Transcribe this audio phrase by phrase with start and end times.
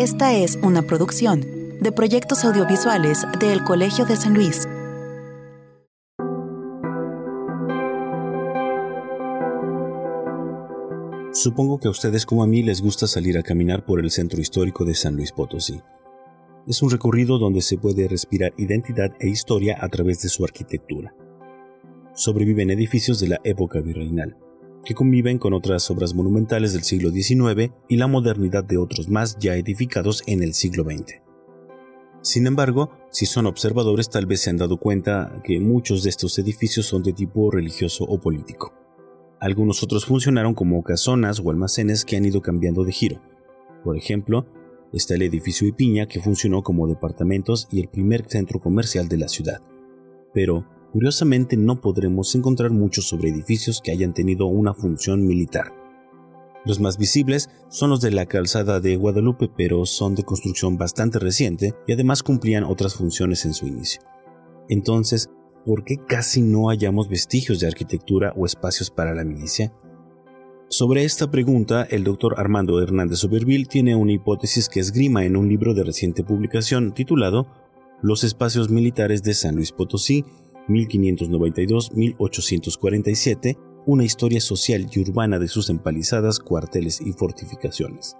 [0.00, 1.42] Esta es una producción
[1.78, 4.66] de proyectos audiovisuales del Colegio de San Luis.
[11.34, 14.40] Supongo que a ustedes como a mí les gusta salir a caminar por el centro
[14.40, 15.82] histórico de San Luis Potosí.
[16.66, 21.14] Es un recorrido donde se puede respirar identidad e historia a través de su arquitectura.
[22.14, 24.38] Sobreviven edificios de la época virreinal,
[24.84, 29.38] que conviven con otras obras monumentales del siglo XIX y la modernidad de otros más
[29.38, 31.20] ya edificados en el siglo XX.
[32.22, 36.38] Sin embargo, si son observadores tal vez se han dado cuenta que muchos de estos
[36.38, 38.74] edificios son de tipo religioso o político.
[39.40, 43.22] Algunos otros funcionaron como casonas o almacenes que han ido cambiando de giro.
[43.82, 44.46] Por ejemplo,
[44.92, 49.28] está el edificio Ipiña que funcionó como departamentos y el primer centro comercial de la
[49.28, 49.62] ciudad.
[50.34, 55.72] Pero, curiosamente, no podremos encontrar muchos sobre edificios que hayan tenido una función militar.
[56.64, 61.18] Los más visibles son los de la calzada de Guadalupe, pero son de construcción bastante
[61.18, 64.02] reciente y además cumplían otras funciones en su inicio.
[64.68, 65.30] Entonces,
[65.64, 69.72] ¿por qué casi no hallamos vestigios de arquitectura o espacios para la milicia?
[70.68, 75.48] Sobre esta pregunta, el doctor Armando Hernández Oberville tiene una hipótesis que esgrima en un
[75.48, 77.48] libro de reciente publicación titulado
[78.02, 80.24] Los espacios militares de San Luis Potosí,
[80.68, 88.16] 1592-1847, una historia social y urbana de sus empalizadas, cuarteles y fortificaciones.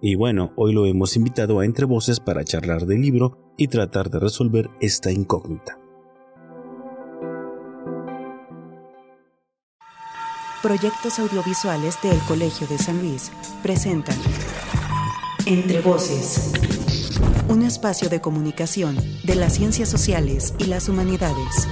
[0.00, 4.10] Y bueno, hoy lo hemos invitado a Entre Voces para charlar del libro y tratar
[4.10, 5.78] de resolver esta incógnita.
[10.64, 13.30] Proyectos audiovisuales del Colegio de San Luis
[13.62, 14.16] presentan
[15.44, 16.54] Entre Voces,
[17.48, 21.68] un espacio de comunicación de las ciencias sociales y las humanidades.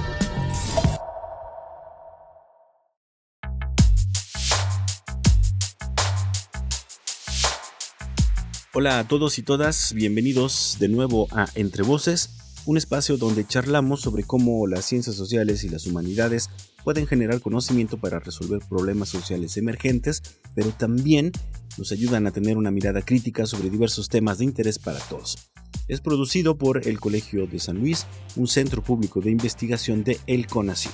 [8.75, 12.29] Hola a todos y todas, bienvenidos de nuevo a Entre Voces,
[12.65, 16.49] un espacio donde charlamos sobre cómo las ciencias sociales y las humanidades
[16.83, 20.21] pueden generar conocimiento para resolver problemas sociales emergentes,
[20.55, 21.31] pero también
[21.77, 25.52] nos ayudan a tener una mirada crítica sobre diversos temas de interés para todos.
[25.87, 30.47] Es producido por el Colegio de San Luis, un centro público de investigación de El
[30.47, 30.93] CONACYT.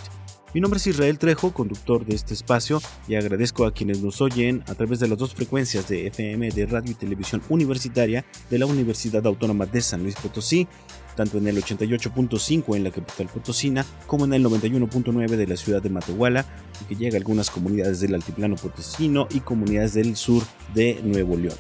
[0.56, 4.64] Mi nombre es Israel Trejo, conductor de este espacio, y agradezco a quienes nos oyen
[4.66, 8.66] a través de las dos frecuencias de FM de radio y televisión universitaria de la
[8.66, 10.68] Universidad Autónoma de San Luis Potosí
[11.16, 15.82] tanto en el 88.5 en la capital potosina como en el 91.9 de la ciudad
[15.82, 16.46] de Matehuala,
[16.88, 21.58] que llega a algunas comunidades del altiplano potosino y comunidades del sur de Nuevo León.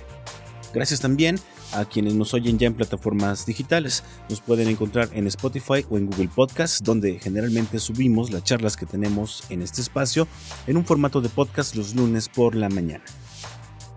[0.73, 1.39] Gracias también
[1.73, 4.03] a quienes nos oyen ya en plataformas digitales.
[4.29, 8.85] Nos pueden encontrar en Spotify o en Google Podcast, donde generalmente subimos las charlas que
[8.85, 10.27] tenemos en este espacio
[10.67, 13.03] en un formato de podcast los lunes por la mañana.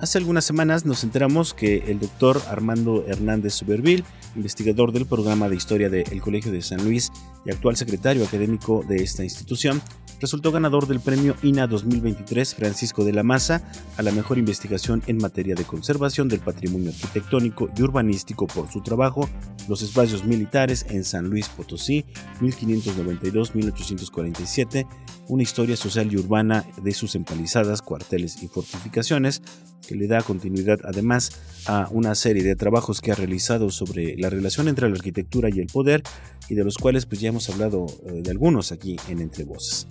[0.03, 4.03] Hace algunas semanas nos enteramos que el doctor Armando Hernández Suberville,
[4.35, 7.13] investigador del programa de historia del Colegio de San Luis
[7.47, 9.81] y actual secretario académico de esta institución,
[10.23, 15.19] resultó ganador del premio INA 2023 Francisco de la Maza a la mejor investigación en
[15.19, 19.29] materia de conservación del patrimonio arquitectónico y urbanístico por su trabajo
[19.69, 22.05] Los espacios militares en San Luis Potosí
[22.41, 24.87] 1592-1847,
[25.27, 29.43] una historia social y urbana de sus empalizadas, cuarteles y fortificaciones,
[29.87, 31.33] que le da continuidad además
[31.67, 35.61] a una serie de trabajos que ha realizado sobre la relación entre la arquitectura y
[35.61, 36.03] el poder
[36.49, 39.87] y de los cuales pues ya hemos hablado eh, de algunos aquí en Entre Voces.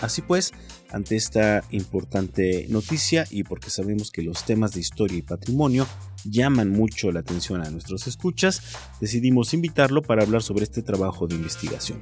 [0.00, 0.52] Así pues,
[0.90, 5.86] ante esta importante noticia y porque sabemos que los temas de historia y patrimonio
[6.24, 8.62] llaman mucho la atención a nuestros escuchas,
[9.00, 12.00] decidimos invitarlo para hablar sobre este trabajo de investigación.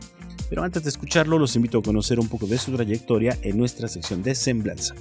[0.48, 3.88] Pero antes de escucharlo, los invito a conocer un poco de su trayectoria en nuestra
[3.88, 4.94] sección de Semblanza.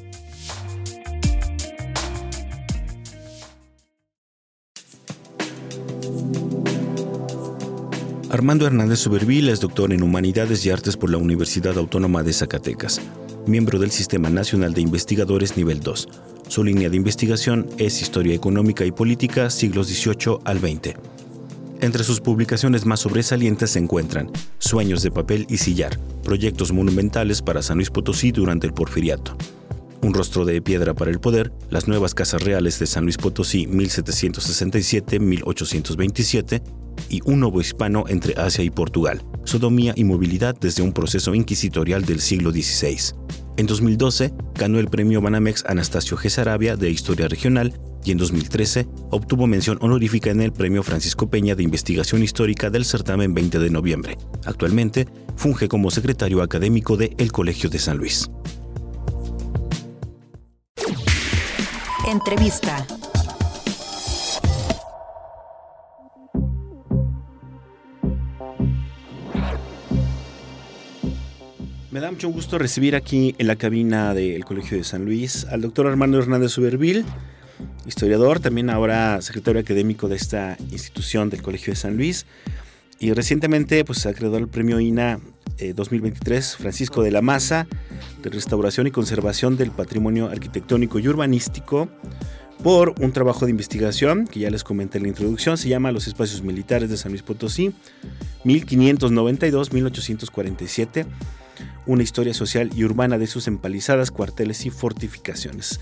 [8.32, 13.02] Armando Hernández Suberville es doctor en Humanidades y Artes por la Universidad Autónoma de Zacatecas,
[13.46, 16.08] miembro del Sistema Nacional de Investigadores Nivel 2.
[16.48, 20.96] Su línea de investigación es Historia Económica y Política siglos XVIII al XX.
[21.82, 27.62] Entre sus publicaciones más sobresalientes se encuentran Sueños de papel y sillar, proyectos monumentales para
[27.62, 29.36] San Luis Potosí durante el Porfiriato.
[30.04, 33.68] Un rostro de piedra para el poder, las nuevas casas reales de San Luis Potosí
[33.68, 36.62] 1767-1827
[37.10, 42.06] y un nuevo hispano entre Asia y Portugal, sodomía y movilidad desde un proceso inquisitorial
[42.06, 43.14] del siglo XVI.
[43.58, 46.30] En 2012 ganó el premio Banamex Anastasio G.
[46.30, 51.54] Sarabia de Historia Regional y en 2013 obtuvo mención honorífica en el Premio Francisco Peña
[51.54, 54.18] de Investigación Histórica del certamen 20 de noviembre.
[54.46, 58.30] Actualmente funge como secretario académico de El Colegio de San Luis.
[62.12, 62.86] Entrevista.
[71.90, 75.62] Me da mucho gusto recibir aquí en la cabina del Colegio de San Luis al
[75.62, 77.06] doctor Armando Hernández Ubervil,
[77.86, 82.26] historiador, también ahora secretario académico de esta institución del Colegio de San Luis.
[83.02, 85.20] Y recientemente pues, acreedor el premio INA
[85.76, 87.66] 2023 eh, Francisco de la Maza
[88.22, 91.90] de Restauración y Conservación del Patrimonio Arquitectónico y Urbanístico
[92.64, 96.06] por un trabajo de investigación que ya les comenté en la introducción, se llama Los
[96.06, 97.74] Espacios Militares de San Luis Potosí,
[98.46, 101.08] 1592-1847
[101.88, 105.80] una historia social y urbana de sus empalizadas, cuarteles y fortificaciones.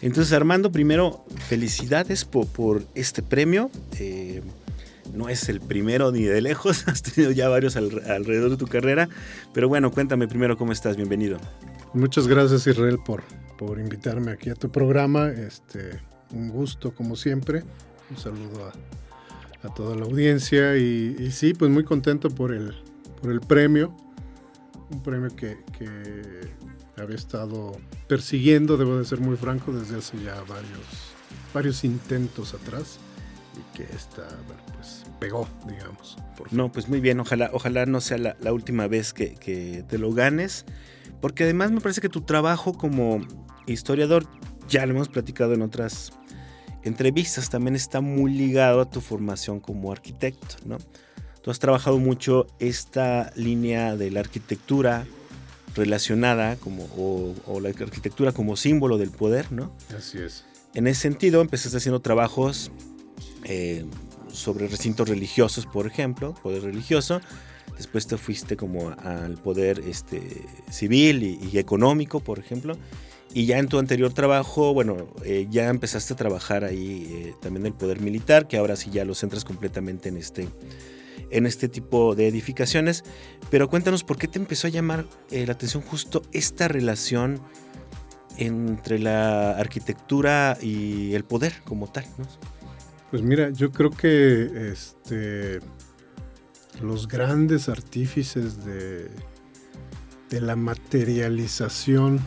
[0.00, 3.70] Entonces, Armando, primero, felicidades por, este premio.
[3.98, 4.40] Eh,
[5.12, 9.08] no es el primero ni de lejos, has tenido ya varios alrededor de tu carrera,
[9.52, 11.38] pero bueno, cuéntame primero cómo estás, bienvenido.
[11.94, 13.22] Muchas gracias Israel por,
[13.58, 16.00] por invitarme aquí a tu programa, este,
[16.30, 17.62] un gusto como siempre,
[18.10, 22.74] un saludo a, a toda la audiencia y, y, sí, pues muy contento por el,
[23.20, 23.94] por el premio,
[24.90, 25.58] un premio que,
[26.98, 27.72] había estado
[28.06, 31.14] persiguiendo, debo de ser muy franco, desde hace ya varios,
[31.52, 33.00] varios intentos atrás
[33.74, 36.16] que esta, bueno, pues pegó, digamos.
[36.50, 40.64] no, pues muy bien, ojalá, ojalá no sea la, última vez que, te lo ganes,
[41.20, 43.20] porque además me parece que tu trabajo como
[43.66, 44.26] historiador,
[44.68, 46.12] ya lo hemos platicado en otras
[46.82, 50.78] entrevistas, también está muy ligado a tu formación como arquitecto, ¿no?
[51.42, 55.06] Tú has trabajado mucho esta línea de la arquitectura
[55.74, 56.84] relacionada como,
[57.46, 59.74] o, la arquitectura como símbolo del poder, ¿no?
[59.96, 60.44] Así es.
[60.74, 62.70] En ese sentido, empezaste haciendo trabajos
[63.44, 63.84] eh,
[64.32, 67.20] sobre recintos religiosos, por ejemplo, poder religioso.
[67.76, 70.22] Después te fuiste como al poder este,
[70.70, 72.76] civil y, económico, por ejemplo.
[73.34, 77.64] Y ya en tu anterior trabajo, bueno, eh, ya empezaste a trabajar ahí eh, también
[77.64, 80.48] el poder militar, que ahora sí ya lo centras completamente en este
[81.32, 83.04] en este tipo de edificaciones.
[83.50, 87.40] Pero cuéntanos por qué te empezó a llamar eh, la atención justo esta relación
[88.38, 92.04] entre la arquitectura y el poder como tal.
[93.12, 95.60] Pues mira, yo creo que este,
[96.80, 99.10] los grandes artífices de,
[100.40, 102.20] la materialización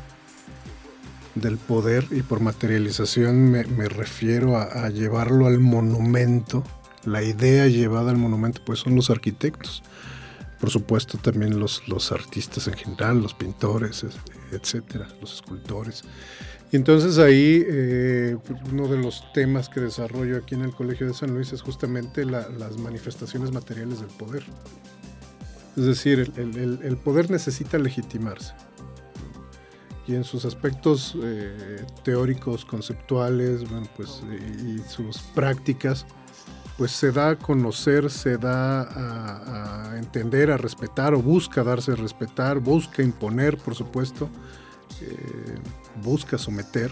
[1.34, 6.64] del poder, y por materialización me, refiero a llevarlo al monumento,
[7.04, 9.82] la idea llevada al monumento pues son los arquitectos.
[10.60, 14.06] Por supuesto también los, los artistas en general, los pintores,
[14.52, 16.04] etcétera, los escultores.
[16.72, 18.38] Y entonces ahí eh,
[18.72, 22.26] uno de los temas que desarrollo aquí en el Colegio de San Luis es justamente
[22.26, 24.44] las manifestaciones materiales del poder.
[25.78, 28.54] Es decir, el, poder necesita legitimarse.
[30.08, 34.22] Y en sus aspectos eh, teóricos, conceptuales, bueno, pues,
[34.64, 36.06] y sus prácticas,
[36.78, 41.96] pues se da a conocer, se da a, entender, a respetar o busca darse a
[41.96, 44.30] respetar, busca imponer, por supuesto,
[45.02, 45.56] eh,
[46.04, 46.92] busca someter,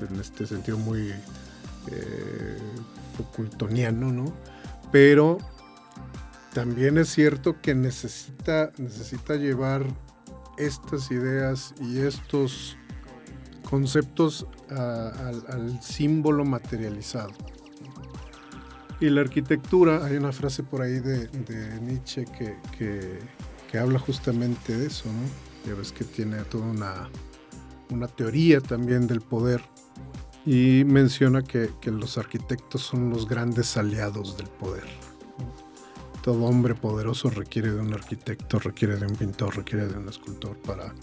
[0.00, 1.12] en este sentido muy
[1.90, 2.58] eh,
[3.92, 4.32] ¿no?
[4.90, 5.38] Pero
[6.54, 9.84] también es cierto que necesita, necesita llevar
[10.56, 12.76] estas ideas y estos
[13.68, 17.32] conceptos al símbolo materializado.
[19.00, 21.28] Y la arquitectura, hay una frase por ahí de,
[21.80, 25.68] Nietzsche que, habla justamente de eso, ¿no?
[25.68, 27.08] Ya ves que tiene toda una,
[27.90, 29.62] una teoría también del poder
[30.46, 34.84] y menciona que, que, los arquitectos son los grandes aliados del poder.
[36.22, 40.56] Todo hombre poderoso requiere de un arquitecto, requiere de un pintor, requiere de un escultor
[40.58, 40.94] para,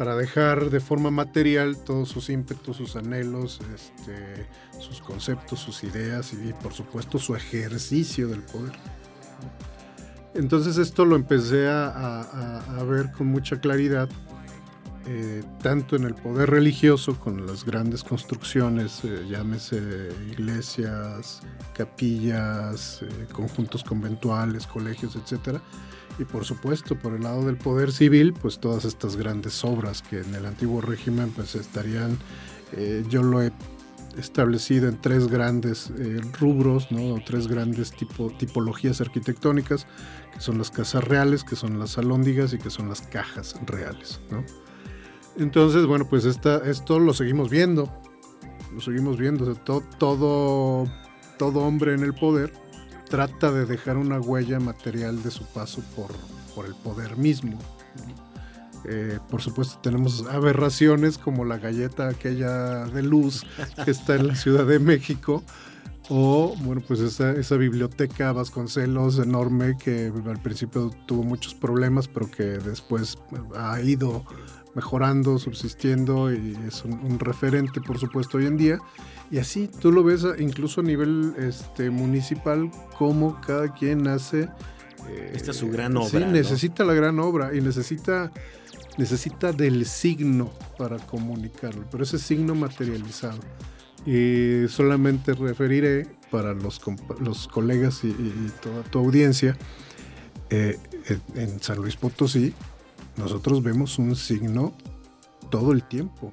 [0.00, 4.46] para dejar de forma material todos sus ímpetus, sus anhelos, este,
[4.78, 8.72] sus conceptos, sus ideas y por supuesto su ejercicio del poder.
[10.32, 14.08] Entonces esto lo empecé a, ver con mucha claridad,
[15.06, 21.42] eh, tanto en el poder religioso, con las grandes construcciones, eh, llámese iglesias,
[21.76, 25.60] capillas, eh, conjuntos conventuales, colegios, etcétera,
[26.20, 30.20] y por supuesto por el lado del poder civil, pues todas estas grandes obras que
[30.20, 32.18] en el antiguo régimen pues estarían,
[32.72, 33.50] eh, yo lo he
[34.18, 37.16] establecido en tres grandes eh, rubros, ¿no?
[37.24, 39.86] tres grandes tipo, tipologías arquitectónicas,
[40.34, 44.20] que son las casas reales, que son las alóndigas y que son las cajas reales.
[44.30, 44.44] ¿no?
[45.38, 47.90] Entonces, bueno, pues esta, esto lo seguimos viendo,
[48.74, 50.84] lo seguimos viendo, todo, todo,
[51.38, 52.52] todo hombre en el poder
[53.10, 56.10] trata de dejar una huella material de su paso por,
[56.54, 57.58] por el poder mismo.
[58.88, 63.44] Eh, por supuesto tenemos aberraciones como la galleta aquella de luz
[63.84, 65.42] que está en la Ciudad de México,
[66.12, 72.28] O, bueno, pues esa, esa biblioteca Vasconcelos enorme que al principio tuvo muchos problemas, pero
[72.28, 73.16] que después
[73.54, 74.24] ha ido
[74.74, 78.78] mejorando, subsistiendo y es un, referente, por supuesto, hoy en día.
[79.30, 84.48] Y así tú lo ves incluso a nivel este, municipal, como cada quien hace...
[85.08, 86.08] Eh, Esta es su gran obra.
[86.08, 88.32] Sí, necesita la gran obra y necesita,
[88.96, 93.40] necesita del signo para comunicarlo, pero ese signo materializado.
[94.06, 96.80] Y solamente referiré para los,
[97.20, 98.12] los colegas y,
[98.62, 99.56] toda tu audiencia,
[100.48, 100.78] eh,
[101.34, 102.54] en San Luis Potosí
[103.20, 104.72] nosotros vemos un signo
[105.50, 106.32] todo el tiempo.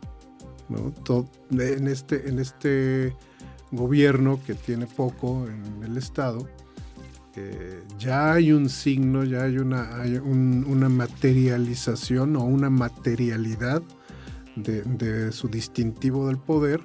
[1.52, 3.14] en, este, en este
[3.72, 6.48] gobierno que tiene poco en el Estado,
[7.36, 13.84] eh, ya hay un signo, ya hay, una, una materialización o una materialidad
[14.56, 16.82] de, su distintivo del poder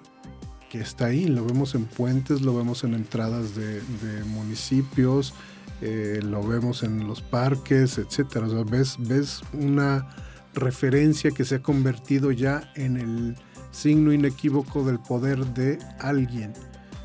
[0.70, 1.26] que está ahí.
[1.26, 3.80] Lo vemos en puentes, lo vemos en entradas de
[4.26, 5.34] municipios,
[5.84, 8.46] eh, lo vemos en los parques, etcétera.
[8.64, 10.06] ves, ves una
[10.54, 13.36] referencia que se ha convertido ya en el
[13.72, 16.52] signo inequívoco del poder de alguien.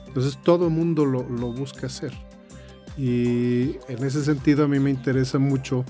[0.05, 2.13] Entonces todo el mundo lo, busca hacer.
[2.97, 5.83] Y en ese sentido a mí me interesa mucho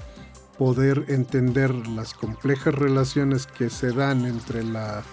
[0.57, 5.03] poder entender las complejas relaciones que se dan entre la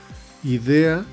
[0.44, 1.04] idea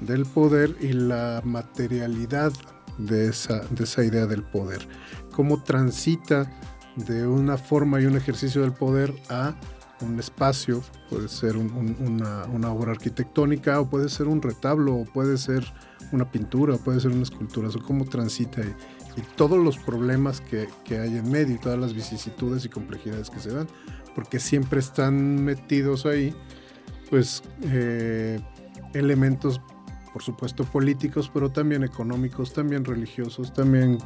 [0.00, 2.52] del poder y la materialidad
[2.98, 4.86] de esa, de esa idea del poder
[5.32, 6.50] cómo transita
[6.96, 9.54] de una forma y un ejercicio del poder a
[10.02, 15.64] un espacio, puede ser una, obra arquitectónica o puede ser un retablo o puede ser
[16.10, 18.74] una pintura o puede ser una escultura, o cómo transita y,
[19.36, 23.52] todos los problemas que, hay en medio y todas las vicisitudes y complejidades que se
[23.52, 23.68] dan,
[24.14, 26.34] porque siempre están metidos ahí
[27.10, 28.40] pues eh,
[28.94, 29.60] elementos
[30.12, 33.98] por supuesto políticos, pero también económicos, también religiosos, también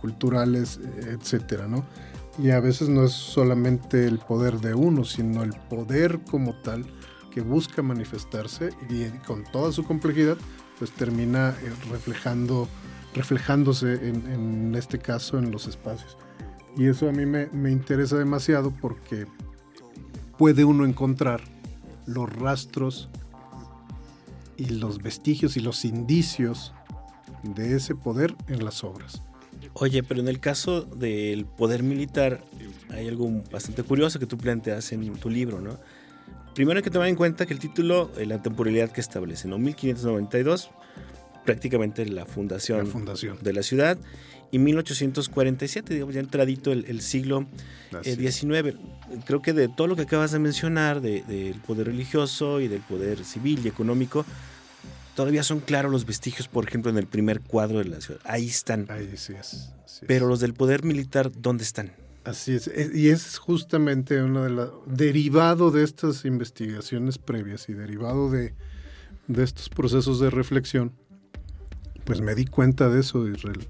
[0.00, 0.78] culturales,
[1.08, 1.84] etcétera, ¿no?
[2.38, 6.84] Y a veces no es solamente el poder de uno, sino el poder como tal
[7.30, 10.36] que busca manifestarse y con toda su complejidad,
[10.78, 12.68] pues termina eh, reflejando,
[13.14, 16.16] reflejándose en, este caso en los espacios.
[16.76, 19.26] Y eso a mí me, me interesa demasiado porque
[20.38, 21.42] puede uno encontrar
[22.06, 23.08] los rastros
[24.56, 26.72] y los vestigios y los indicios
[27.42, 29.22] de ese poder en las obras.
[29.74, 32.44] Oye, pero en el caso del poder militar
[32.90, 35.78] hay algo bastante curioso que tú planteas en tu libro, ¿no?
[36.54, 39.58] Primero hay que tomar en cuenta que el título, eh, la temporalidad que establece, ¿no?
[39.58, 40.70] 1592,
[41.44, 42.88] prácticamente la fundación,
[43.42, 43.98] de la ciudad,
[44.54, 47.44] y 1847, digamos, ya entradito el, el siglo
[48.04, 48.52] XIX.
[48.52, 48.76] Eh,
[49.26, 53.24] Creo que de todo lo que acabas de mencionar, del poder religioso y del poder
[53.24, 54.24] civil y económico,
[55.16, 58.20] todavía son claros los vestigios, por ejemplo, en el primer cuadro de la ciudad.
[58.22, 58.86] Ahí están.
[58.90, 59.72] Ahí sí es.
[60.06, 61.90] Pero los del poder militar, ¿dónde están?
[62.22, 62.70] Así es.
[62.94, 68.54] Y es justamente uno de los derivado de estas investigaciones previas y derivado de,
[69.26, 70.92] de estos procesos de reflexión,
[72.04, 73.66] pues me di cuenta de eso, Israel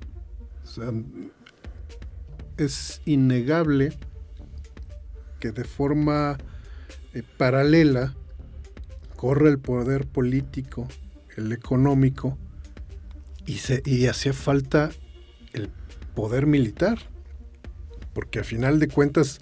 [2.57, 3.93] es innegable
[5.41, 6.39] que de forma
[7.13, 8.15] eh, paralela
[9.17, 10.89] corre el poder político,
[11.37, 12.39] el económico,
[13.47, 14.91] y, y hacía falta
[15.53, 15.71] el
[16.15, 16.99] poder militar,
[18.15, 19.41] porque a final de cuentas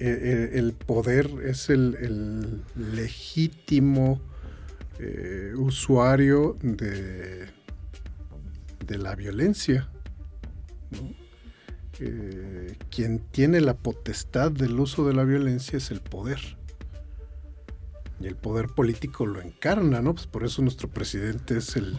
[0.00, 4.20] eh, eh, el poder es el, legítimo
[5.56, 7.46] usuario de,
[8.84, 9.88] de la violencia
[12.00, 16.56] eh, quien tiene la potestad del uso de la violencia es el poder.
[18.20, 20.14] Y el poder político lo encarna, ¿no?
[20.14, 21.98] Pues por eso nuestro presidente es el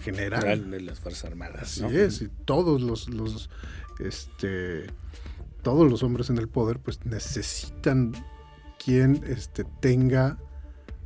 [0.00, 0.70] general.
[0.70, 1.80] de las Fuerzas Armadas.
[1.80, 3.50] Así es, y todos los, los,
[3.98, 4.86] este,
[5.62, 8.12] todos los hombres en el poder pues necesitan
[8.82, 10.38] quien este, tenga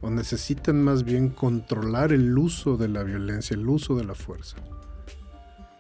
[0.00, 4.56] o necesitan más bien controlar el uso de la violencia, el uso de la fuerza.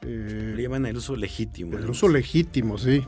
[0.02, 1.76] Eh, Le llaman el uso legítimo.
[1.78, 3.04] El uso legítimo, sí.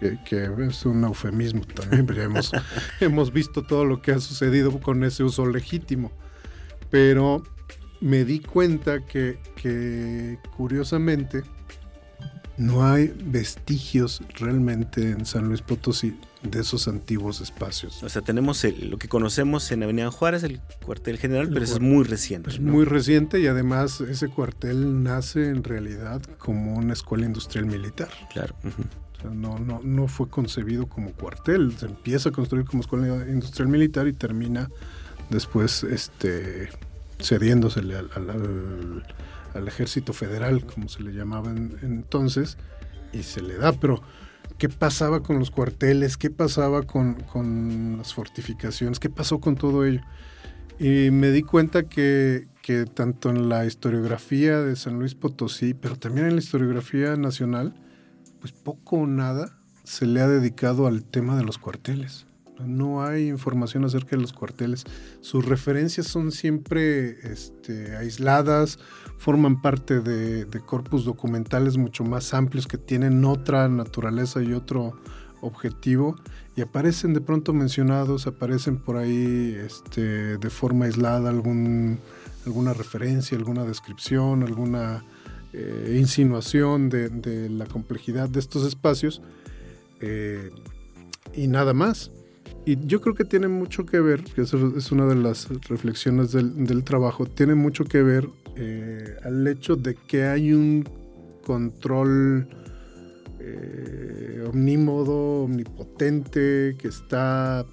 [0.00, 2.52] Que, es un eufemismo también, pero hemos,
[3.00, 6.12] hemos visto todo lo que ha sucedido con ese uso legítimo.
[6.90, 7.42] Pero
[8.00, 11.42] me di cuenta que, que curiosamente
[12.58, 18.02] no hay vestigios realmente en San Luis Potosí de esos antiguos espacios.
[18.02, 21.80] O sea, tenemos lo que conocemos en Avenida Juárez, el cuartel general, pero eso es
[21.80, 22.50] muy reciente.
[22.50, 28.10] Es muy reciente y además ese cuartel nace en realidad como una escuela industrial militar.
[28.32, 28.54] Claro.
[28.62, 33.26] o sea, no, no, no fue concebido como cuartel, se empieza a construir como escuela
[33.28, 34.70] industrial militar y termina
[35.30, 36.68] después este,
[37.20, 39.04] cediéndosele al,
[39.54, 42.58] al ejército federal, como se le llamaba entonces,
[43.12, 44.02] y se le da, pero
[44.58, 46.16] ¿qué pasaba con los cuarteles?
[46.16, 48.98] ¿Qué pasaba con, con las fortificaciones?
[48.98, 50.00] ¿Qué pasó con todo ello?
[50.78, 55.96] Y me di cuenta que, que tanto en la historiografía de San Luis Potosí, pero
[55.96, 57.74] también en la historiografía nacional,
[58.40, 62.26] pues poco o nada se le ha dedicado al tema de los cuarteles.
[62.60, 64.84] No hay información acerca de los cuarteles.
[65.20, 68.78] Sus referencias son siempre este, aisladas,
[69.18, 74.98] forman parte de, corpus documentales mucho más amplios que tienen otra naturaleza y otro
[75.40, 76.16] objetivo
[76.56, 81.98] y aparecen de pronto mencionados, aparecen por ahí este, de forma aislada algún,
[82.46, 85.04] alguna referencia, alguna descripción, alguna
[85.52, 89.22] eh, insinuación de, la complejidad de estos espacios
[90.00, 90.50] eh,
[91.34, 92.10] y nada más.
[92.66, 96.32] Y yo creo que tiene mucho que ver, que eso es una de las reflexiones
[96.32, 100.88] del, trabajo, tiene mucho que ver eh, al hecho de que hay un
[101.44, 102.48] control
[103.38, 107.66] eh, omnímodo, omnipotente, que está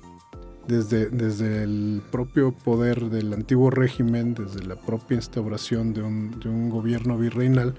[0.67, 6.49] desde, desde el propio poder del antiguo régimen, desde la propia instauración de un, de
[6.49, 7.75] un gobierno virreinal,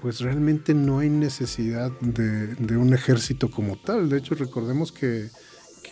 [0.00, 4.08] pues realmente no hay necesidad de, de un ejército como tal.
[4.08, 5.28] De hecho, recordemos que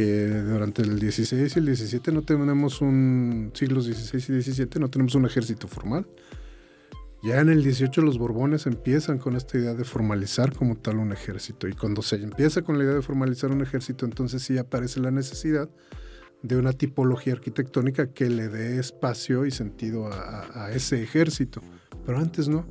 [0.00, 4.88] que durante el 16 y el 17 no tenemos un, siglos 16 y 17 no
[4.88, 6.06] tenemos un ejército formal.
[7.22, 11.12] Ya en el 18 los Borbones empiezan con esta idea de formalizar como tal un
[11.12, 11.68] ejército.
[11.68, 15.10] Y cuando se empieza con la idea de formalizar un ejército, entonces sí aparece la
[15.10, 15.68] necesidad
[16.42, 21.60] de una tipología arquitectónica que le dé espacio y sentido a, ese ejército.
[22.06, 22.66] Pero antes no.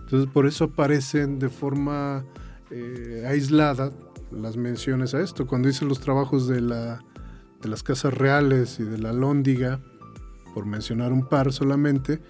[0.00, 2.26] Entonces por eso aparecen de forma
[2.70, 3.90] eh, aislada
[4.30, 5.46] las menciones a esto.
[5.46, 7.02] Cuando hice los trabajos de, la,
[7.62, 9.80] de las casas reales y de la lóndiga,
[10.54, 12.20] por mencionar un par solamente,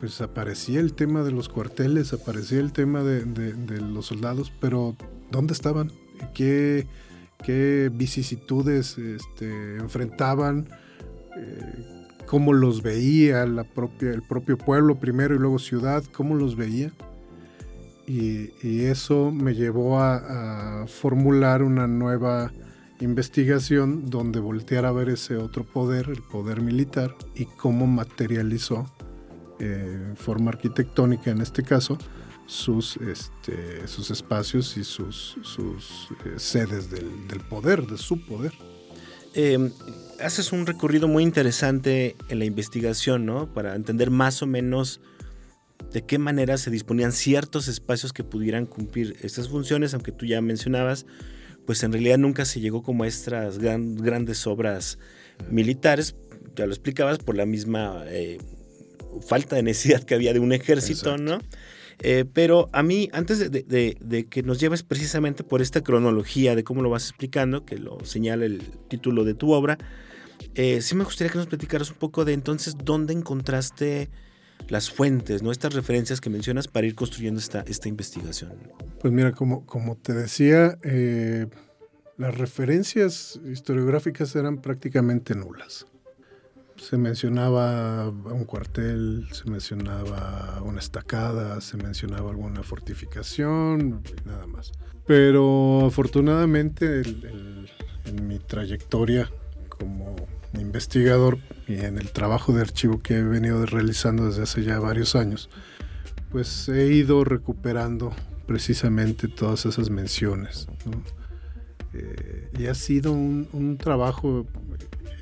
[0.00, 4.96] pues aparecía el tema de los cuarteles, aparecía el tema de, los soldados, pero
[5.30, 5.90] ¿dónde estaban?
[6.34, 6.86] ¿Qué,
[7.44, 10.68] qué vicisitudes este, enfrentaban?
[11.36, 13.64] Eh, ¿Cómo los veía el
[14.28, 16.04] propio pueblo primero y luego ciudad?
[16.12, 16.92] ¿Cómo los veía?
[18.08, 22.50] Y, eso me llevó a, formular una nueva
[23.00, 28.90] investigación donde voltear a ver ese otro poder, el poder militar, y cómo materializó
[29.60, 31.98] eh, en forma arquitectónica en este caso
[32.46, 38.52] sus, este, sus espacios y sus, sus eh, sedes del, poder, de su poder.
[39.34, 39.70] Em,
[40.18, 43.52] haces un recorrido muy interesante en la investigación, ¿no?
[43.52, 45.00] Para entender más o menos
[45.92, 50.40] de qué manera se disponían ciertos espacios que pudieran cumplir estas funciones, aunque tú ya
[50.40, 51.06] mencionabas,
[51.66, 54.98] pues en realidad nunca se llegó como a estas grandes obras
[55.50, 56.16] militares,
[56.56, 58.38] ya lo explicabas, por la misma eh,
[59.26, 61.40] falta de necesidad que había de un ejército, ¿no?
[62.00, 66.82] Eh, pero a mí, antes de, que nos lleves precisamente por esta cronología de cómo
[66.82, 69.78] lo vas explicando, que lo señala el título de tu obra,
[70.54, 74.10] eh, sí me gustaría que nos platicaras un poco de entonces dónde encontraste
[74.68, 75.52] las fuentes, ¿no?
[75.52, 78.52] Estas referencias que mencionas para ir construyendo esta, esta investigación.
[79.00, 81.46] Pues mira, como, como te decía, eh,
[82.16, 85.86] las referencias historiográficas eran prácticamente nulas.
[86.76, 94.72] Se mencionaba un cuartel, se mencionaba una estacada, se mencionaba alguna fortificación, nada más.
[95.06, 97.02] Pero afortunadamente
[98.04, 99.30] en mi trayectoria
[99.78, 100.16] como
[100.54, 105.14] investigador y en el trabajo de archivo que he venido realizando desde hace ya varios
[105.14, 105.50] años,
[106.30, 108.12] pues he ido recuperando
[108.46, 110.66] precisamente todas esas menciones.
[111.94, 114.46] Eh, y ha sido un, trabajo,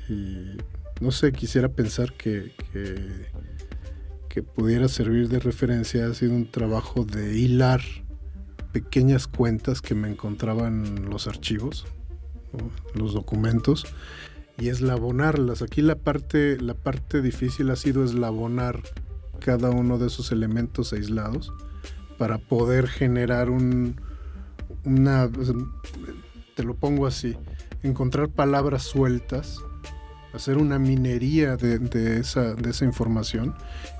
[0.09, 0.57] y
[1.01, 2.53] no sé, quisiera pensar que,
[4.29, 7.81] que, pudiera servir de referencia, ha sido un trabajo de hilar
[8.71, 11.87] pequeñas cuentas que me encontraban en los archivos,
[12.93, 13.87] los documentos,
[14.57, 15.61] y eslabonarlas.
[15.61, 18.81] Aquí la parte, la parte difícil ha sido eslabonar
[19.39, 21.53] cada uno de esos elementos aislados
[22.17, 24.01] para poder generar un,
[24.83, 25.29] una,
[26.55, 27.37] te lo pongo así,
[27.83, 29.59] encontrar palabras sueltas,
[30.33, 33.55] hacer una minería de, esa, de esa información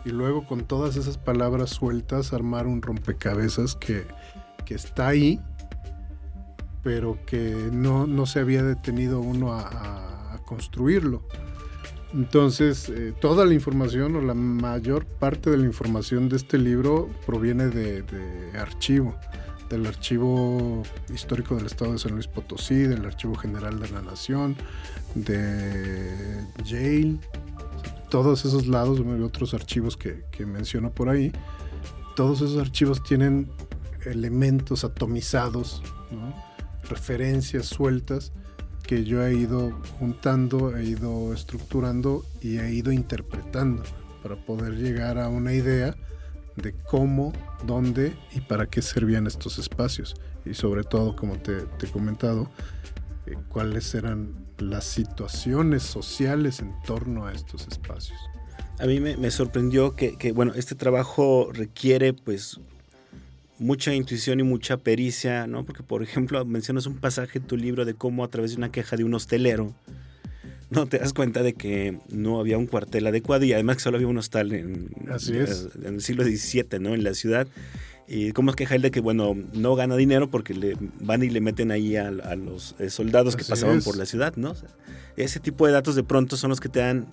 [0.05, 4.05] y luego con todas esas palabras sueltas armar un rompecabezas que,
[4.65, 5.39] que está ahí,
[6.83, 10.16] pero que no, no se había detenido uno a
[10.47, 11.21] construirlo.
[12.13, 17.07] Entonces, eh, toda la información o la mayor parte de la información de este libro
[17.27, 18.03] proviene de,
[18.57, 19.15] archivo,
[19.69, 20.81] del archivo
[21.13, 24.55] histórico del Estado de San Luis Potosí, del archivo general de la Nación,
[25.13, 27.19] de Yale,
[28.09, 31.31] todos esos lados, otros archivos que menciono por ahí,
[32.15, 33.47] todos esos archivos tienen
[34.05, 35.83] elementos atomizados,
[36.89, 38.31] referencias sueltas
[38.87, 43.83] que yo he ido juntando, he ido estructurando y he ido interpretando
[44.23, 45.95] para poder llegar a una idea
[46.55, 47.33] de cómo,
[47.65, 50.15] dónde y para qué servían estos espacios.
[50.45, 52.49] Y sobre todo, como te, he comentado,
[53.25, 58.17] eh, cuáles eran las situaciones sociales en torno a estos espacios.
[58.79, 62.59] A mí me, sorprendió que, que, bueno, este trabajo requiere pues
[63.59, 65.65] mucha intuición y mucha pericia, ¿no?
[65.65, 68.71] Porque, por ejemplo, mencionas un pasaje en tu libro de cómo a través de una
[68.71, 69.73] queja de un hostelero,
[70.69, 73.97] no te das cuenta de que no había un cuartel adecuado y además que solo
[73.97, 76.93] había un hostal en, en el siglo XVII, ¿no?
[76.93, 77.47] En la ciudad.
[78.09, 81.29] Y cómo es queja él de que, bueno, no gana dinero porque le van y
[81.29, 84.55] le meten ahí a, los eh, soldados que pasaban por la ciudad, ¿no?
[85.17, 87.07] ese tipo de datos de pronto son los que te dan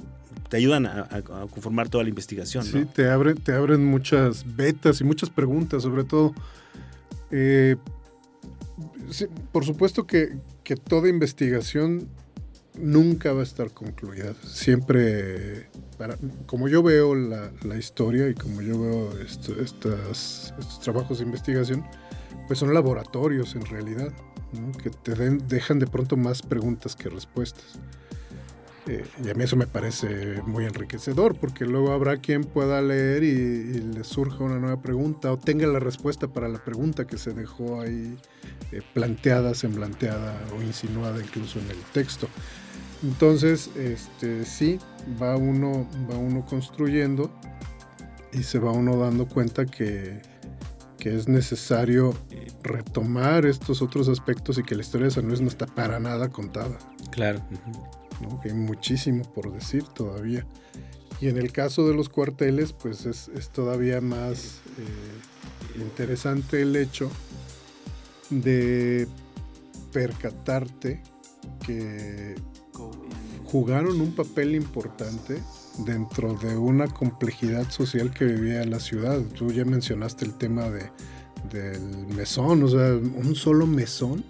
[0.48, 2.64] te ayudan a, conformar toda la investigación.
[2.64, 6.34] Sí, te, abren, te abren muchas betas y muchas preguntas, sobre todo.
[7.30, 7.76] Eh,
[9.52, 10.36] por supuesto que,
[10.88, 12.08] toda investigación
[12.78, 14.34] nunca va a estar concluida.
[14.44, 15.68] Siempre,
[16.46, 21.84] como yo veo la, historia y como yo veo estos trabajos de investigación,
[22.46, 24.12] pues son laboratorios en realidad,
[24.82, 27.78] que te dejan de pronto más preguntas que respuestas.
[28.86, 33.24] Eh, y a mí eso me parece muy enriquecedor, porque luego habrá quien pueda leer
[33.24, 37.32] y, le surja una nueva pregunta o tenga la respuesta para la pregunta que se
[37.32, 38.16] dejó ahí
[38.72, 42.28] eh, planteada, semblanteada o insinuada incluso en el texto.
[43.02, 44.78] Entonces, este, sí,
[45.20, 47.30] va uno, va uno construyendo
[48.32, 50.22] y se va uno dando cuenta que,
[50.98, 52.14] que es necesario
[52.62, 56.30] retomar estos otros aspectos y que la historia de San Luis no está para nada
[56.30, 56.78] contada.
[57.10, 57.42] Claro
[58.44, 60.46] hay muchísimo por decir todavía.
[61.20, 67.10] Y en el caso de los cuarteles, pues es, todavía más eh, interesante el hecho
[68.30, 69.06] de
[69.92, 71.02] percatarte
[71.64, 72.34] que
[73.54, 75.40] jugaron un papel importante
[75.78, 79.20] dentro de una complejidad social que vivía la ciudad.
[79.38, 80.90] Tú ya mencionaste el tema de,
[81.52, 84.24] del mesón, o sea, un solo mesón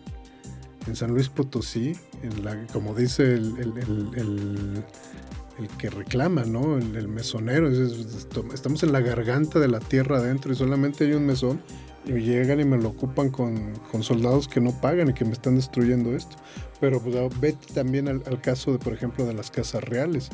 [0.87, 4.85] en San Luis Potosí, en la, como dice el,
[5.79, 6.77] que reclama, ¿no?
[6.77, 7.71] El, mesonero.
[8.53, 11.63] estamos en la garganta de la tierra adentro y solamente hay un mesón
[12.07, 15.57] y llegan y me lo ocupan con, soldados que no pagan y que me están
[15.57, 16.37] destruyendo esto.
[16.85, 20.29] Pero pues, vete también al, al, caso, de, por ejemplo, de las casas reales.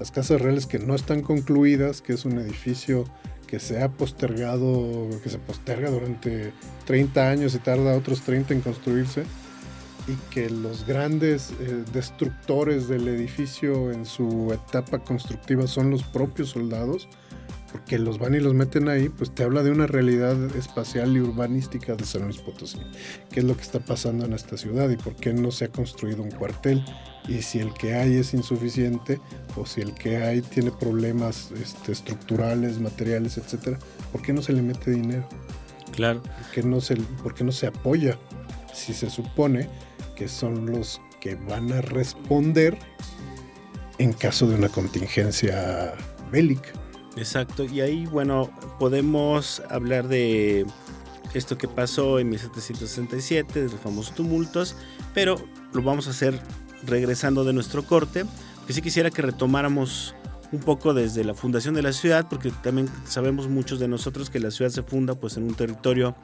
[0.00, 3.04] Las casas reales que no están concluidas, que es un edificio
[3.46, 6.52] que se ha postergado, que se posterga durante
[6.86, 9.22] 30 años y tarda otros 30 en construirse
[10.08, 16.48] y que los grandes eh, destructores del edificio en su etapa constructiva son los propios
[16.48, 17.08] soldados,
[17.72, 21.20] porque los van y los meten ahí, pues te habla de una realidad espacial y
[21.20, 22.78] urbanística de San Luis Potosí.
[23.30, 25.68] ¿Qué es lo que está pasando en esta ciudad y por qué no se ha
[25.68, 26.84] construido un cuartel?
[27.28, 29.20] Y si el que hay es insuficiente
[29.56, 33.78] o si el que hay tiene problemas este, estructurales, materiales, etcétera,
[34.10, 35.26] ¿por qué no se le mete dinero?
[35.92, 36.22] Claro.
[36.22, 38.18] ¿Por qué no se, por qué no se apoya?
[38.74, 39.68] Si se supone
[40.14, 42.76] que son los que van a responder
[43.98, 45.94] en caso de una contingencia
[46.30, 46.81] bélica.
[47.16, 50.66] Exacto, y ahí, bueno, podemos hablar de
[51.34, 54.76] esto que pasó en 1767, de los famosos tumultos,
[55.14, 55.36] pero
[55.72, 56.40] lo vamos a hacer
[56.84, 58.24] regresando de nuestro corte,
[58.66, 60.14] que sí quisiera que retomáramos
[60.52, 64.40] un poco desde la fundación de la ciudad, porque también sabemos muchos de nosotros que
[64.40, 66.14] la ciudad se funda pues en un territorio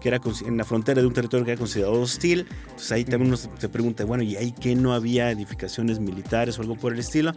[0.00, 2.46] que era en la frontera de un territorio que era considerado hostil.
[2.62, 6.62] Entonces ahí también uno se pregunta, bueno, ¿y ahí que no había edificaciones militares o
[6.62, 7.32] algo por el estilo?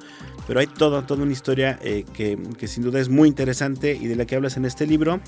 [0.48, 4.08] Pero hay toda, toda una historia eh, que, que, sin duda es muy interesante y
[4.08, 5.20] de la que hablas en este libro,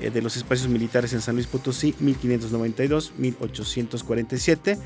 [0.00, 4.78] eh, de los espacios militares en San Luis Potosí, 1592-1847,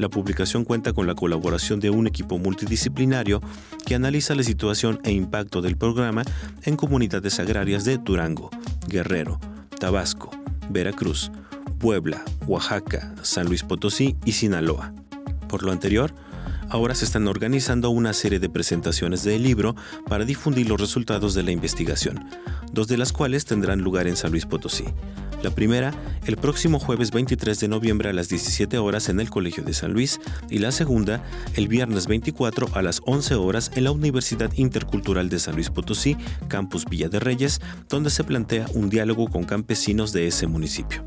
[0.00, 3.42] La publicación cuenta con la colaboración de un equipo multidisciplinario
[3.84, 6.22] que analiza la situación e impacto del programa
[6.64, 8.48] en comunidades agrarias de Durango,
[8.88, 9.38] Guerrero,
[9.80, 10.30] Tabasco,
[10.68, 11.32] Veracruz,
[11.78, 14.92] Puebla, Oaxaca, San Luis Potosí y Sinaloa.
[15.48, 16.14] Por lo anterior,
[16.68, 19.74] ahora se están organizando una serie de presentaciones del libro
[20.06, 22.28] para difundir los resultados de la investigación,
[22.72, 24.84] dos de las cuales tendrán lugar en San Luis Potosí.
[25.42, 25.94] La primera,
[26.26, 29.92] el próximo jueves 23 de noviembre a las 17 horas en el Colegio de San
[29.92, 31.24] Luis y la segunda,
[31.54, 36.18] el viernes 24 a las 11 horas en la Universidad Intercultural de San Luis Potosí,
[36.48, 41.02] Campus Villa de Reyes, donde se plantea un diálogo con campesinos de ese municipio.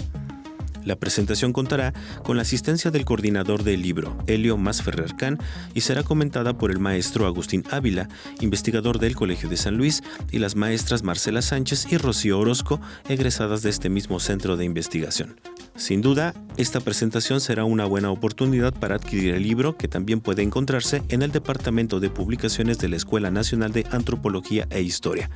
[0.86, 1.94] La presentación contará
[2.24, 5.40] con la asistencia del coordinador del libro, Helio Masferrer Can,
[5.74, 8.10] y será comentada por el maestro Agustín Ávila,
[8.42, 13.62] investigador del Colegio de San Luis, y las maestras Marcela Sánchez y Rocío Orozco, egresadas
[13.62, 15.40] de este mismo centro de investigación.
[15.76, 20.44] Sin duda, esta presentación será una buena oportunidad para adquirir el libro que también puede
[20.44, 25.30] encontrarse en el Departamento de Publicaciones de la Escuela Nacional de Antropología e Historia.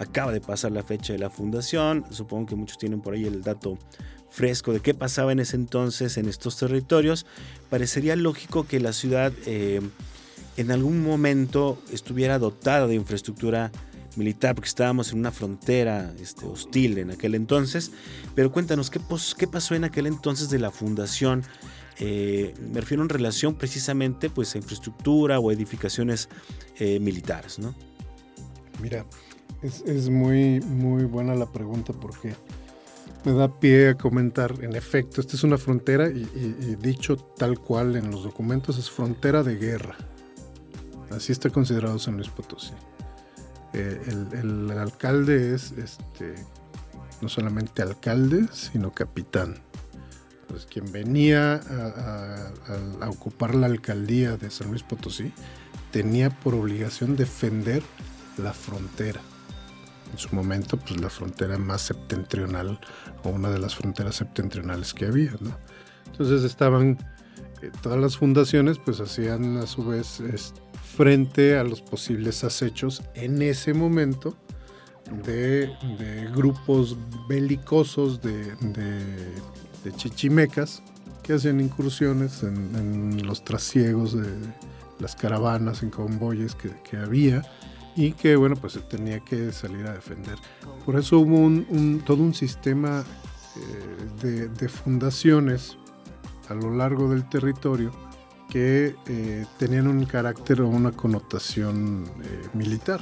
[0.00, 3.42] Acaba de pasar la fecha de la fundación, supongo que muchos tienen por ahí el
[3.42, 3.78] dato
[4.30, 7.26] fresco de qué pasaba en ese entonces en estos territorios.
[7.68, 9.82] Parecería lógico que la ciudad eh,
[10.56, 13.70] en algún momento estuviera dotada de infraestructura
[14.16, 17.92] militar, porque estábamos en una frontera este, hostil en aquel entonces.
[18.34, 19.00] Pero cuéntanos, ¿qué,
[19.36, 21.42] qué pasó en aquel entonces de la fundación?
[21.98, 26.30] Eh, me refiero en relación precisamente pues, a infraestructura o edificaciones
[26.78, 27.74] eh, militares, ¿no?
[28.80, 29.04] Mira,
[29.62, 32.34] es, muy, muy buena la pregunta porque
[33.24, 37.96] me da pie a comentar, en efecto, esta es una frontera y, dicho tal cual
[37.96, 39.96] en los documentos es frontera de guerra.
[41.10, 42.72] Así está considerado San Luis Potosí.
[43.72, 44.00] Eh,
[44.32, 46.34] el, alcalde es este,
[47.20, 49.56] no solamente alcalde, sino capitán.
[50.42, 52.52] Entonces, quien venía a,
[53.00, 55.32] a ocupar la alcaldía de San Luis Potosí
[55.92, 57.82] tenía por obligación defender
[58.38, 59.20] la frontera
[60.10, 62.78] en su momento pues la frontera más septentrional
[63.24, 65.32] o una de las fronteras septentrionales que había.
[66.06, 66.98] Entonces estaban
[67.62, 70.22] eh, todas las fundaciones pues hacían a su vez
[70.96, 74.36] frente a los posibles acechos en ese momento
[75.24, 75.72] de,
[76.34, 76.96] grupos
[77.28, 78.54] belicosos de,
[79.96, 80.82] chichimecas
[81.22, 84.28] que hacían incursiones en, los trasiegos de
[84.98, 87.42] las caravanas en convoyes que había
[87.96, 90.38] y que bueno pues se tenía que salir a defender.
[90.84, 93.04] Por eso hubo un, todo un sistema
[94.22, 95.76] eh, de, fundaciones
[96.48, 97.92] a lo largo del territorio
[98.48, 103.00] que eh, tenían un carácter o una connotación eh, militar.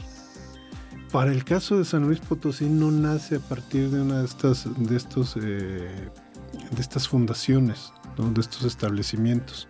[1.13, 4.67] Para el caso de San Luis Potosí no nace a partir de una de estas,
[4.77, 5.89] de estos, de
[6.79, 9.69] estas fundaciones, de estos establecimientos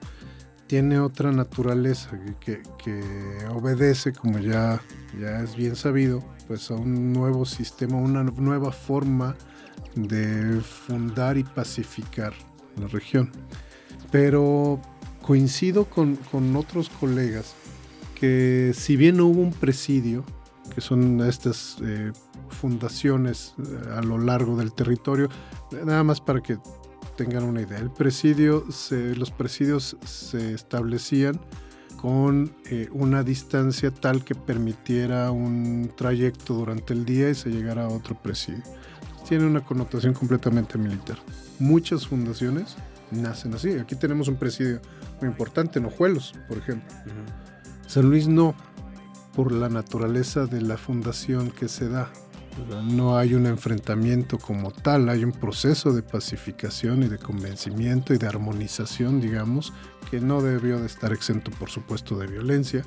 [0.69, 2.61] tiene otra naturaleza que,
[3.51, 4.81] obedece, como ya,
[5.19, 9.35] ya es bien sabido, pues a un nuevo sistema, una nueva forma
[9.97, 12.35] de fundar y pacificar
[12.79, 13.33] la región.
[14.13, 14.81] Pero
[15.23, 16.19] coincido con,
[16.55, 17.55] otros colegas
[18.15, 20.25] que si bien hubo un presidio,
[20.75, 22.13] que son estas eh,
[22.51, 25.31] fundaciones eh, a lo largo del territorio,
[25.85, 26.59] nada más para que
[27.19, 27.79] tengan una idea.
[27.79, 31.41] El presidio, los presidios se establecían
[32.01, 37.87] con eh, una distancia tal que permitiera un trayecto durante el día y se llegara
[37.87, 38.63] a otro presidio.
[39.29, 41.19] Tiene una connotación completamente militar.
[41.59, 42.77] Muchas fundaciones
[43.11, 43.71] nacen así.
[43.73, 44.81] Aquí tenemos un presidio
[45.21, 46.89] muy importante en Ojuelos, por ejemplo.
[47.89, 48.55] San Luis no,
[49.35, 52.13] por la naturaleza de la fundación que se da.
[52.85, 58.19] No hay un enfrentamiento como tal, hay un proceso de pacificación y de convencimiento y
[58.19, 59.73] de armonización, digamos,
[60.11, 62.85] que no debió de estar exento, por supuesto, de violencia,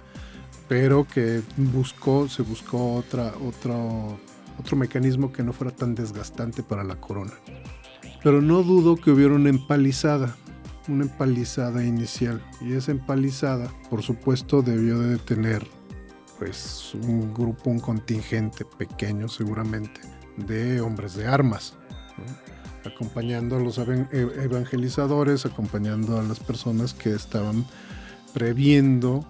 [0.67, 4.19] pero que buscó, se buscó otra, otro,
[4.59, 7.33] otro mecanismo que no fuera tan desgastante para la corona.
[8.23, 10.35] Pero no dudo que hubiera una empalizada,
[10.87, 15.65] una empalizada inicial, y esa empalizada, por supuesto, debió de tener
[16.41, 20.01] pues un grupo, un contingente pequeño seguramente
[20.37, 21.75] de hombres de armas,
[22.83, 27.63] acompañando a los e, evangelizadores, acompañando a las personas que estaban
[28.33, 29.23] previendo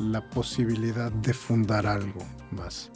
[0.00, 2.90] la posibilidad de fundar algo más.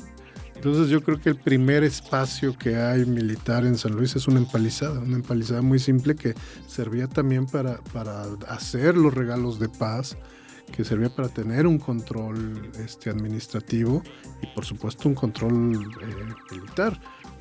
[0.57, 4.41] Entonces yo creo que el primer espacio que hay militar en San Luis es una
[4.41, 6.35] empalizada, una empalizada muy simple que
[6.67, 10.17] servía también para, para hacer los regalos de paz,
[10.71, 14.03] que servía para tener un control este, administrativo
[14.41, 17.01] y por supuesto un control eh, militar.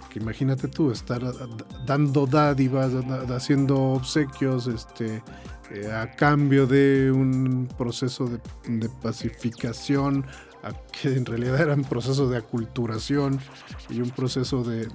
[0.10, 1.21] Que imagínate tú estar
[1.86, 2.91] dando dádivas,
[3.29, 5.23] haciendo obsequios este,
[5.71, 10.25] eh, a cambio de un proceso de, pacificación,
[10.91, 13.39] que en realidad era un proceso de aculturación
[13.89, 14.86] y un proceso de,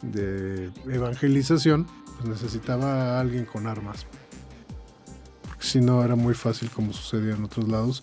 [0.00, 4.06] de evangelización, pues necesitaba a alguien con armas
[5.60, 8.02] si no era muy fácil como sucedía en otros lados,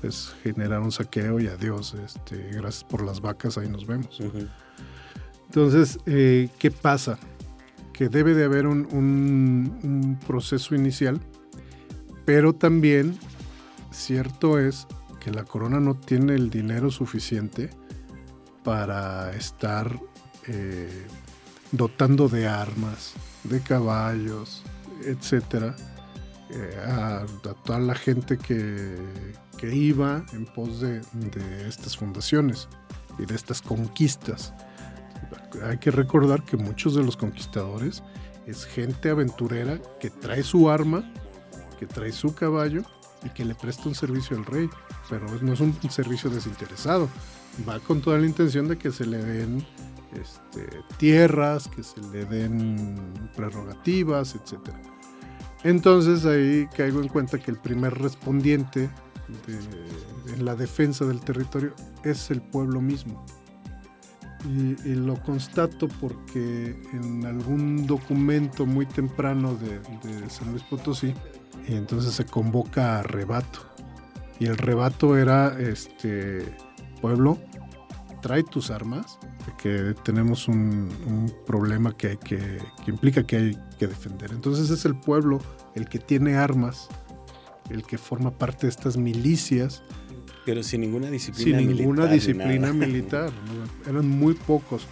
[0.00, 4.20] pues generar un saqueo y adiós, este, gracias por las vacas, ahí nos vemos.
[5.46, 7.18] Entonces, eh, ¿qué pasa?
[7.92, 11.20] Que debe de haber un, un proceso inicial,
[12.26, 13.18] pero también
[13.90, 14.86] cierto es
[15.20, 17.70] que la corona no tiene el dinero suficiente
[18.62, 19.98] para estar
[20.46, 21.06] eh,
[21.72, 23.14] dotando de armas,
[23.44, 24.62] de caballos,
[25.04, 25.74] etcétera,
[26.50, 27.26] eh, a,
[27.64, 28.96] toda la gente que,
[29.62, 31.00] iba en pos de,
[31.66, 32.68] estas fundaciones
[33.18, 34.54] y de estas conquistas.
[35.64, 38.02] Hay que recordar que muchos de los conquistadores
[38.46, 41.10] es gente aventurera que trae su arma,
[41.78, 42.82] que trae su caballo
[43.24, 44.68] y que le presta un servicio al rey,
[45.08, 47.08] pero no es un servicio desinteresado.
[47.68, 49.66] Va con toda la intención de que se le den
[50.12, 54.80] este, tierras, que se le den prerrogativas, etcétera.
[55.66, 58.88] Entonces ahí caigo en cuenta que el primer respondiente
[60.32, 61.74] en la defensa del territorio
[62.04, 63.26] es el pueblo mismo.
[64.44, 71.12] Y, lo constato porque en algún documento muy temprano de, de, San Luis Potosí,
[71.66, 73.66] entonces se convoca a rebato.
[74.38, 76.44] Y el rebato era, este,
[77.00, 77.38] pueblo,
[78.22, 79.18] trae tus armas,
[79.52, 82.38] que tenemos un, problema que, que,
[82.84, 84.32] que implica que hay que defender.
[84.32, 85.40] Entonces es el pueblo
[85.74, 86.88] el que tiene armas,
[87.70, 89.82] el que forma parte de estas milicias.
[90.44, 93.30] Pero sin ninguna disciplina sin ninguna disciplina militar.
[93.86, 94.86] Eran muy pocos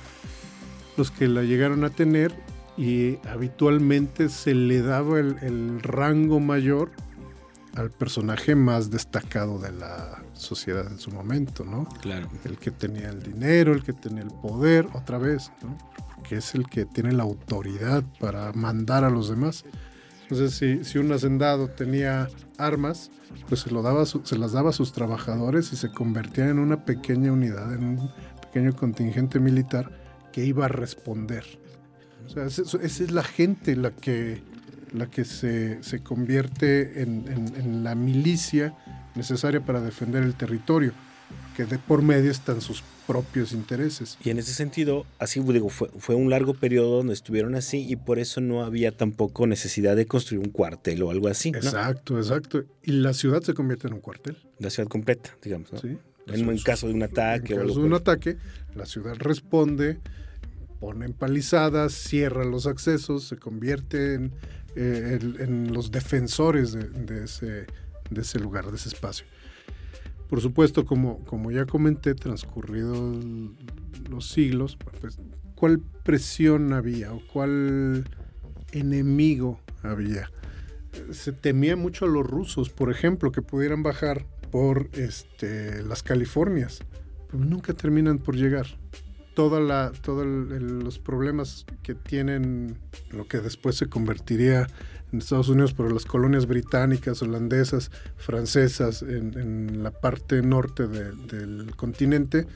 [0.97, 2.35] los que la llegaron a tener
[2.77, 6.91] y habitualmente se le daba el rango mayor
[7.75, 11.87] al personaje más destacado de la sociedad en su momento, ¿no?
[12.01, 12.29] Claro.
[12.45, 15.77] El que tenía el dinero, el que tenía el poder, otra vez, ¿no?
[16.17, 19.65] Porque es el que tiene la autoridad para mandar a los demás.
[20.23, 22.29] Entonces, si, si un hacendado tenía
[22.59, 23.11] armas,
[23.49, 26.85] pues se, lo daba, se las daba a sus trabajadores y se convertía en una
[26.85, 28.11] pequeña unidad, en un
[28.41, 29.91] pequeño contingente militar
[30.33, 31.45] que iba a responder.
[32.27, 34.43] O sea, esa es la gente la que
[34.95, 38.75] la que se, convierte en, la milicia
[39.15, 40.93] necesaria para defender el territorio.
[41.57, 44.19] que de por medio están sus propios intereses.
[44.23, 47.97] Y en ese sentido, así digo, fue, fue, un largo periodo donde estuvieron así y
[47.97, 51.51] por eso no había tampoco necesidad de construir un cuartel o algo así.
[51.51, 52.65] Exacto, exacto.
[52.83, 54.37] Y la ciudad se convierte en un cuartel.
[54.59, 55.73] La ciudad completa, digamos.
[55.73, 55.79] ¿no?
[55.79, 55.97] Sí.
[56.27, 57.55] En, caso de un ataque.
[57.55, 58.37] En caso de un ataque,
[58.75, 59.99] la ciudad responde,
[60.81, 64.33] pone empalizadas, cierra los accesos, se convierte en,
[64.77, 67.67] eh, en, los defensores de, de, ese,
[68.11, 69.27] de ese lugar, de ese espacio.
[70.29, 73.25] Por supuesto, como, como ya comenté, transcurridos
[74.11, 75.19] los siglos, pues,
[75.55, 78.05] ¿cuál presión había o cuál
[78.73, 80.31] enemigo había?
[81.13, 86.81] Se temía mucho a los rusos, por ejemplo, que pudieran bajar por este, las Californias,
[87.31, 88.67] pero nunca terminan por llegar.
[89.35, 92.79] Todos los problemas que tienen
[93.11, 94.69] lo que después se convertiría en
[95.19, 102.47] Estados Unidos, pero las colonias británicas, holandesas, francesas en, la parte norte del continente,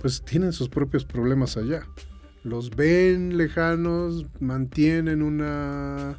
[0.00, 1.82] pues tienen sus propios problemas allá.
[2.44, 6.18] Los ven lejanos, mantienen una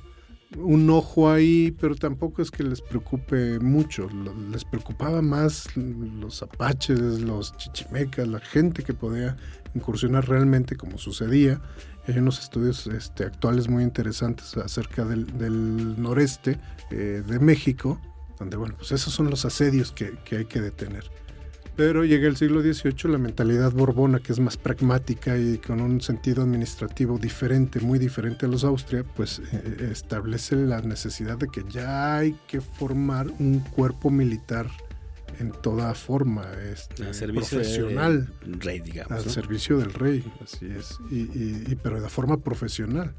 [0.58, 4.10] un ojo ahí, pero tampoco es que les preocupe mucho.
[4.52, 9.38] Les preocupaba más los apaches, los chichimecas, la gente que podía
[9.76, 11.62] incursionar realmente como sucedía
[12.10, 16.60] hay unos estudios este, actuales muy interesantes acerca del, noreste
[16.92, 18.00] eh, de México,
[18.40, 21.10] donde, bueno, pues esos son los asedios que, hay que detener.
[21.76, 26.02] Pero llega el siglo XVIII, la mentalidad borbona, que es más pragmática y con un
[26.02, 31.64] sentido administrativo diferente, muy diferente a los Austria, pues eh, establece la necesidad de que
[31.70, 34.70] ya hay que formar un cuerpo militar
[35.40, 38.34] en toda forma este, profesional.
[38.60, 39.12] rey, digamos.
[39.12, 40.98] Al servicio del rey, así es.
[41.12, 43.14] Y, pero de forma profesional.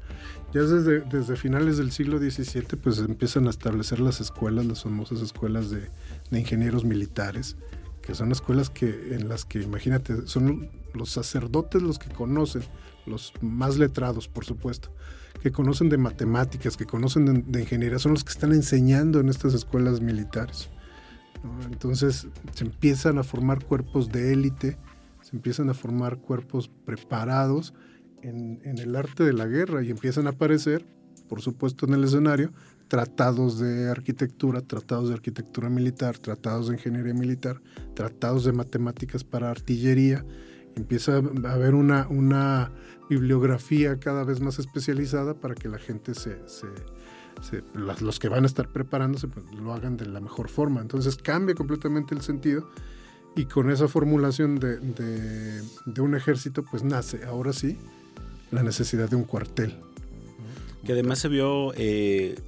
[0.53, 5.21] Ya desde, desde finales del siglo XVII, pues empiezan a establecer las escuelas, las famosas
[5.21, 5.89] escuelas de,
[6.31, 7.55] ingenieros militares,
[8.01, 12.63] que son escuelas que, en las que, imagínate, son los sacerdotes los que conocen,
[13.05, 14.89] los más letrados, por supuesto,
[15.41, 19.53] que conocen de matemáticas, que conocen de ingeniería, son los que están enseñando en estas
[19.53, 20.69] escuelas militares.
[21.65, 24.77] Entonces se empiezan a formar cuerpos de élite,
[25.21, 27.73] se empiezan a formar cuerpos preparados
[28.21, 30.85] en, el arte de la guerra y empiezan a aparecer,
[31.27, 32.51] por supuesto, en el escenario,
[32.87, 37.61] tratados de arquitectura, tratados de arquitectura militar, tratados de ingeniería militar,
[37.93, 40.25] tratados de matemáticas para artillería.
[40.75, 42.71] Empieza a haber una,
[43.09, 46.37] bibliografía cada vez más especializada para que la gente se,
[47.73, 50.81] los que van a estar preparándose pues, lo hagan de la mejor forma.
[50.81, 52.69] Entonces cambia completamente el sentido
[53.35, 57.77] y con esa formulación de, de, un ejército pues nace ahora sí
[58.51, 59.75] la necesidad de un cuartel.
[60.85, 61.73] Que además se vio...
[61.75, 62.39] Eh,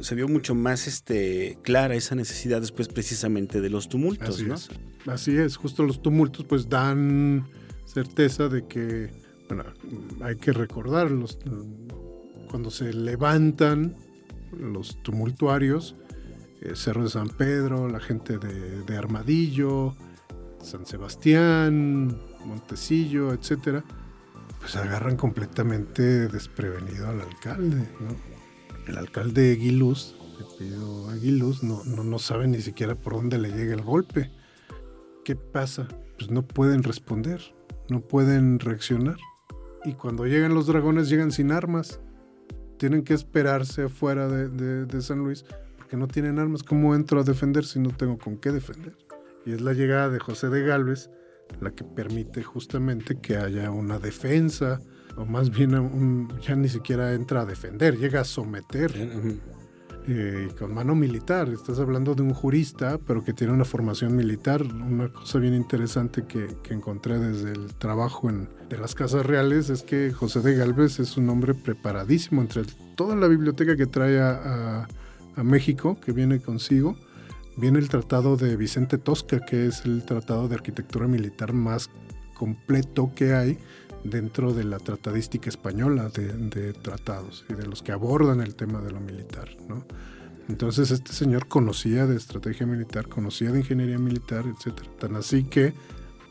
[0.00, 4.54] se vio mucho más este, clara esa necesidad después precisamente de los tumultos, Así ¿no?
[4.54, 4.68] Es.
[5.06, 7.46] Así es, justo los tumultos pues dan
[7.84, 9.10] certeza de que,
[9.48, 9.64] bueno,
[10.20, 11.38] hay que recordarlos,
[12.50, 13.96] cuando se levantan
[14.58, 15.96] los tumultuarios,
[16.60, 19.94] eh, Cerro de San Pedro, la gente de, Armadillo,
[20.62, 23.84] San Sebastián, Montecillo, etcétera,
[24.60, 27.86] pues agarran completamente desprevenido al alcalde.
[28.86, 30.14] El alcalde Aguiluz,
[30.58, 34.30] pido Aguiluz, no, no, no sabe ni siquiera por dónde le llega el golpe.
[35.24, 35.88] ¿Qué pasa?
[36.18, 37.40] Pues no pueden responder,
[37.88, 39.16] no pueden reaccionar.
[39.84, 42.00] Y cuando llegan los dragones llegan sin armas
[42.78, 45.44] tienen que esperarse afuera de, San Luis
[45.76, 46.62] porque no tienen armas.
[46.62, 48.96] ¿Cómo entro a defender si no tengo con qué defender?
[49.46, 51.10] Y es la llegada de José de Galvez
[51.60, 54.80] la que permite justamente que haya una defensa,
[55.16, 58.92] o más bien ya ni siquiera entra a defender, llega a someter.
[60.06, 61.48] Eh, con mano militar.
[61.48, 64.62] Estás hablando de un jurista, pero que tiene una formación militar.
[64.62, 69.82] Una cosa bien interesante que, encontré desde el trabajo en, de las casas reales es
[69.82, 72.64] que José de Galvez es un hombre preparadísimo entre
[72.96, 74.86] toda la biblioteca que trae a,
[75.36, 76.96] a México, que viene consigo.
[77.56, 81.88] Viene el tratado de Vicente Tosca, que es el tratado de arquitectura militar más
[82.34, 83.58] completo que hay
[84.04, 88.92] dentro de la tratadística española de, tratados y de los que abordan el tema de
[88.92, 89.48] lo militar.
[89.68, 89.84] ¿no?
[90.48, 94.82] Entonces este señor conocía de estrategia militar, conocía de ingeniería militar, etc.
[94.98, 95.72] Tan así que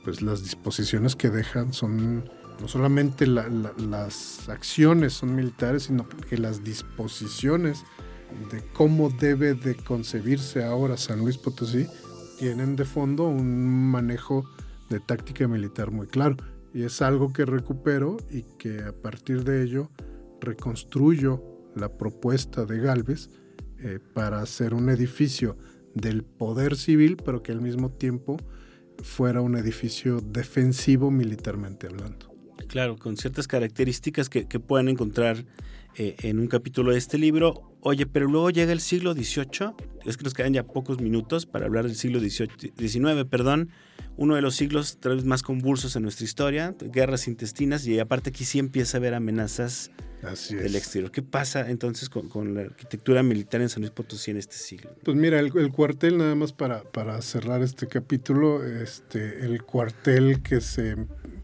[0.04, 2.30] pues las disposiciones que dejan son
[2.62, 7.84] no solamente las acciones son militares, sino que las disposiciones
[8.52, 11.88] de cómo debe de concebirse ahora San Luis Potosí
[12.40, 14.46] tienen de fondo un manejo
[14.90, 16.38] de táctica militar muy claro.
[16.74, 19.92] Y es algo que recupero y que a partir de ello
[20.42, 21.44] reconstruyo
[21.76, 23.30] la propuesta de Galvez
[23.80, 25.58] eh, para hacer un edificio
[25.94, 28.38] del poder civil, pero que al mismo tiempo
[29.02, 32.34] fuera un edificio defensivo militarmente hablando.
[32.68, 35.46] Claro, con ciertas características que, pueden encontrar
[35.96, 37.78] eh, en un capítulo de este libro.
[37.82, 39.74] Oye, pero luego llega el siglo XVIII,
[40.06, 43.70] es que nos quedan ya pocos minutos para hablar del siglo XIX, perdón,
[44.18, 48.30] uno de los siglos tal vez más convulsos en nuestra historia, guerras intestinas, y aparte
[48.30, 49.91] aquí sí empieza a haber amenazas
[50.49, 51.12] del exterior.
[51.12, 54.95] ¿Qué pasa entonces con, la arquitectura militar en San Luis Potosí en este siglo?
[55.04, 60.62] Pues mira, el, cuartel, nada más para, para cerrar este capítulo, este, el cuartel que
[60.62, 60.95] se,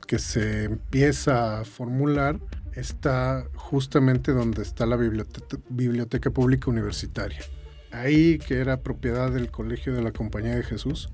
[0.07, 2.39] que se empieza a formular
[2.73, 7.41] está justamente donde está la biblioteca, biblioteca pública universitaria.
[7.91, 11.09] Ahí, que era propiedad del Colegio de la Compañía de Jesús.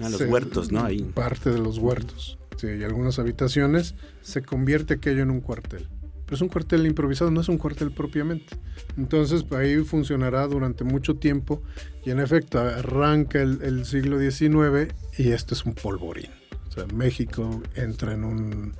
[0.00, 0.84] A los huertos, ¿no?
[0.84, 1.02] Ahí.
[1.02, 2.38] Parte de los huertos.
[2.56, 5.88] Sí, y algunas habitaciones, se convierte aquello en un cuartel.
[6.24, 8.56] Pero es un cuartel improvisado, no es un cuartel propiamente.
[8.96, 11.62] Entonces ahí funcionará durante mucho tiempo
[12.04, 16.30] y en efecto arranca el, el siglo XIX y esto es un polvorín.
[16.68, 18.72] O sea, México entra en un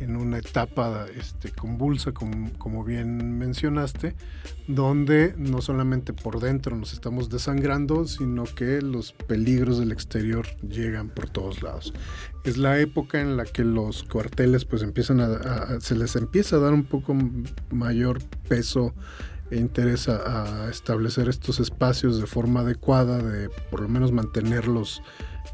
[0.00, 4.14] en una etapa este, convulsa, como, como, bien mencionaste,
[4.66, 11.08] donde no solamente por dentro nos estamos desangrando, sino que los peligros del exterior llegan
[11.08, 11.94] por todos lados.
[12.44, 16.58] Es la época en la que los cuarteles pues empiezan a, se les empieza a
[16.60, 17.16] dar un poco
[17.70, 18.94] mayor peso
[19.50, 25.02] interés a establecer estos espacios de forma adecuada, de por lo menos mantenerlos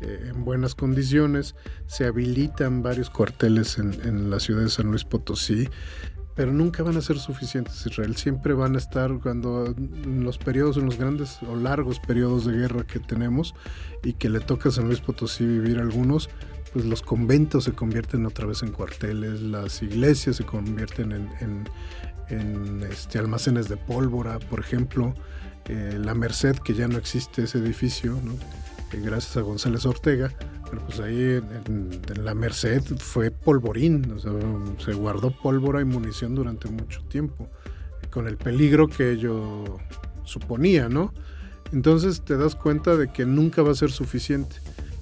[0.01, 1.55] eh, en buenas condiciones.
[1.87, 5.69] Se habilitan varios cuarteles en, la ciudad de San Luis Potosí,
[6.35, 8.17] pero nunca van a ser suficientes Israel.
[8.17, 12.55] Siempre van a estar cuando en los periodos, en los grandes o largos periodos de
[12.55, 13.55] guerra que tenemos
[14.03, 16.31] y que le toca a San Luis Potosí vivir algunos,
[16.73, 21.69] pues los conventos se convierten otra vez en cuarteles, las iglesias se convierten en,
[22.91, 25.15] este, almacenes de pólvora, por ejemplo.
[25.67, 28.35] Eh, la Merced, que ya no existe ese edificio, ¿no?
[28.99, 30.33] gracias a González Ortega,
[30.69, 34.17] pero pues ahí en, la Merced fue polvorín,
[34.79, 37.49] se guardó pólvora y munición durante mucho tiempo,
[38.11, 39.79] con el peligro que ello
[40.25, 41.13] suponía, ¿no?
[41.73, 44.57] Entonces te das cuenta de que nunca va a ser suficiente.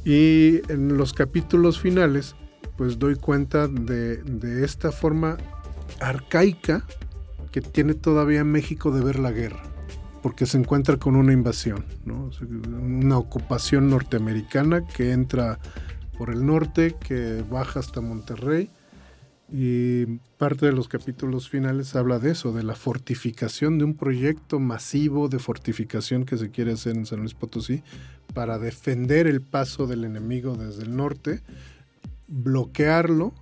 [0.05, 2.35] Y en los capítulos finales,
[2.77, 5.39] pues doy cuenta de, de esta forma
[6.01, 6.85] arcaica
[7.51, 9.63] que tiene todavía México de ver la guerra
[10.23, 15.59] porque se encuentra con una invasión, una ocupación norteamericana que entra
[16.17, 18.71] por el norte, que baja hasta Monterrey.
[19.51, 20.05] Y
[20.37, 25.29] parte de los capítulos finales habla de eso, de la fortificación, de un proyecto masivo
[25.29, 27.83] de fortificación que se quiere hacer en San Luis Potosí
[28.35, 31.41] para defender el paso del enemigo desde el norte,
[32.27, 33.33] bloquearlo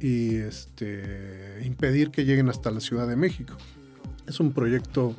[0.00, 3.54] y este, impedir que lleguen hasta la Ciudad de México.
[4.26, 5.14] Es un proyecto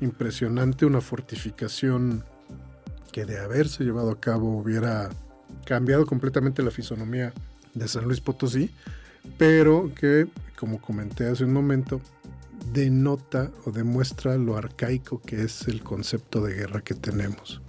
[0.00, 2.24] impresionante, una fortificación
[3.12, 5.10] que de haberse llevado a cabo hubiera
[5.64, 7.32] cambiado completamente la fisonomía
[7.74, 8.70] de San Luis Potosí,
[9.36, 12.00] pero que, como comenté hace un momento,
[12.72, 17.60] denota o demuestra lo arcaico que es el concepto de guerra que tenemos.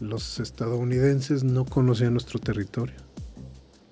[0.00, 3.05] Los estadounidenses no conocían nuestro territorio.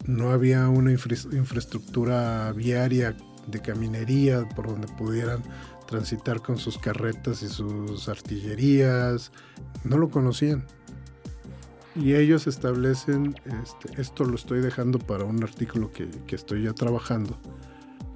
[0.06, 5.42] No había una infraestructura viaria de caminería por donde pudieran
[5.86, 9.32] transitar con sus carretas y sus artillerías.
[9.84, 10.66] No lo conocían.
[11.94, 16.72] Y ellos establecen, este, esto lo estoy dejando para un artículo que, que estoy ya
[16.72, 17.38] trabajando,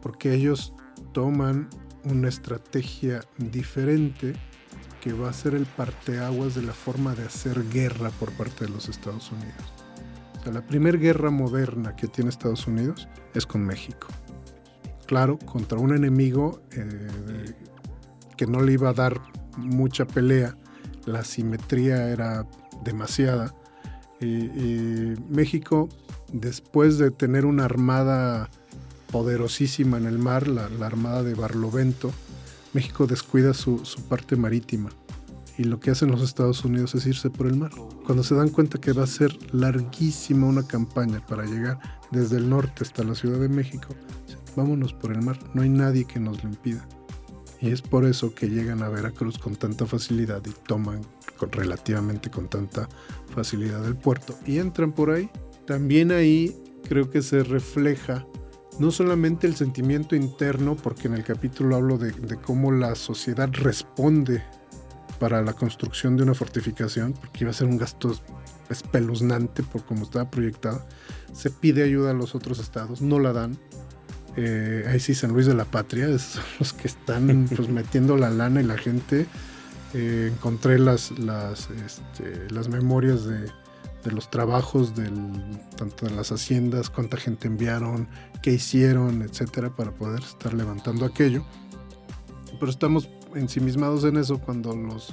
[0.03, 0.75] porque ellos
[1.13, 1.69] toman
[2.03, 4.35] una estrategia diferente
[5.01, 8.73] que va a ser el parteaguas de la forma de hacer guerra por parte de
[8.73, 9.78] los Estados Unidos.
[10.45, 14.09] La primera guerra moderna que tiene Estados Unidos es con México
[15.09, 17.55] claro, contra un enemigo eh,
[18.37, 19.21] que no le iba a dar
[19.57, 20.55] mucha pelea,
[21.07, 22.47] la simetría era
[22.85, 23.55] demasiada.
[24.21, 25.89] Y, México,
[26.33, 28.51] después de tener una armada
[29.11, 32.13] poderosísima en el mar, la, armada de Barlovento,
[32.75, 34.91] México descuida su, parte marítima.
[35.59, 37.73] Y lo que hacen los Estados Unidos es irse por el mar.
[38.07, 41.81] Cuando se dan cuenta que va a ser larguísima una campaña para llegar
[42.13, 43.89] desde el norte hasta la Ciudad de México,
[44.55, 46.87] vámonos por el mar, no hay nadie que nos lo impida.
[47.61, 51.01] Y es por eso que llegan a Veracruz con tanta facilidad y toman
[51.51, 52.89] relativamente con tanta
[53.35, 55.29] facilidad el puerto y entran por ahí.
[55.67, 56.57] También ahí
[56.89, 58.25] creo que se refleja
[58.79, 64.45] no solamente el sentimiento interno, porque en el capítulo hablo de cómo la sociedad responde
[65.19, 68.15] para la construcción de una fortificación, porque iba a ser un gasto
[68.71, 70.87] espeluznante por cómo estaba proyectada.
[71.33, 73.59] Se pide ayuda a los otros estados, no la dan.
[74.37, 78.31] Eh, ahí sí, San Luis de la Patria, son los que están pues, metiendo la
[78.31, 79.27] lana y la gente.
[79.95, 83.51] Eh, encontré las, las, este, las memorias de,
[84.05, 88.09] de los trabajos del, tanto de las haciendas, cuánta gente enviaron,
[88.43, 91.45] qué hicieron, etcétera, para poder estar levantando aquello.
[92.59, 95.13] Pero estamos ensimismados en eso cuando los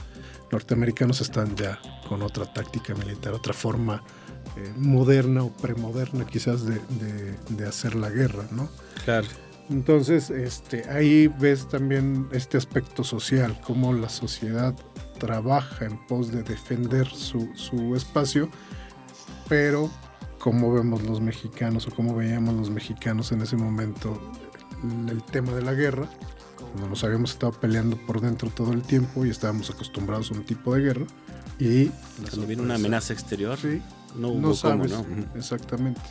[0.52, 4.04] norteamericanos están ya con otra táctica militar, otra forma
[4.58, 6.80] eh, moderna o premoderna quizás de,
[7.50, 8.70] de, hacer la guerra, ¿no?
[9.04, 9.28] Claro.
[9.70, 14.76] Entonces, este, ahí ves también este aspecto social, cómo la sociedad
[15.18, 18.50] trabaja en pos de defender su, su espacio,
[19.50, 19.90] pero
[20.40, 24.22] como vemos los mexicanos o como veíamos los mexicanos en ese momento
[25.10, 26.08] el tema de la guerra,
[26.76, 30.44] cuando nos habíamos estado peleando por dentro todo el tiempo y estábamos acostumbrados a un
[30.44, 31.06] tipo de guerra.
[31.58, 31.86] Y
[32.30, 33.82] cuando viene una amenaza exterior, sí,
[34.14, 34.94] no hubo sabes,
[35.36, 36.02] Exactamente.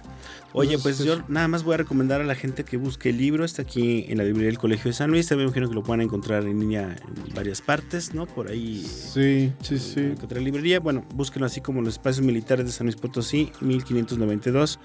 [0.55, 3.45] Oye, pues yo nada más voy a recomendar a la gente que busque el libro.
[3.45, 5.29] Está aquí en la librería del Colegio de San Luis.
[5.29, 8.25] También me imagino que lo puedan encontrar en línea en varias partes, ¿no?
[8.25, 8.83] Por ahí.
[8.87, 10.01] Sí, sí, sí.
[10.01, 10.81] Encontrar la librería.
[10.81, 14.79] Bueno, búsquenlo así como los espacios militares de San Luis Potosí, 1592.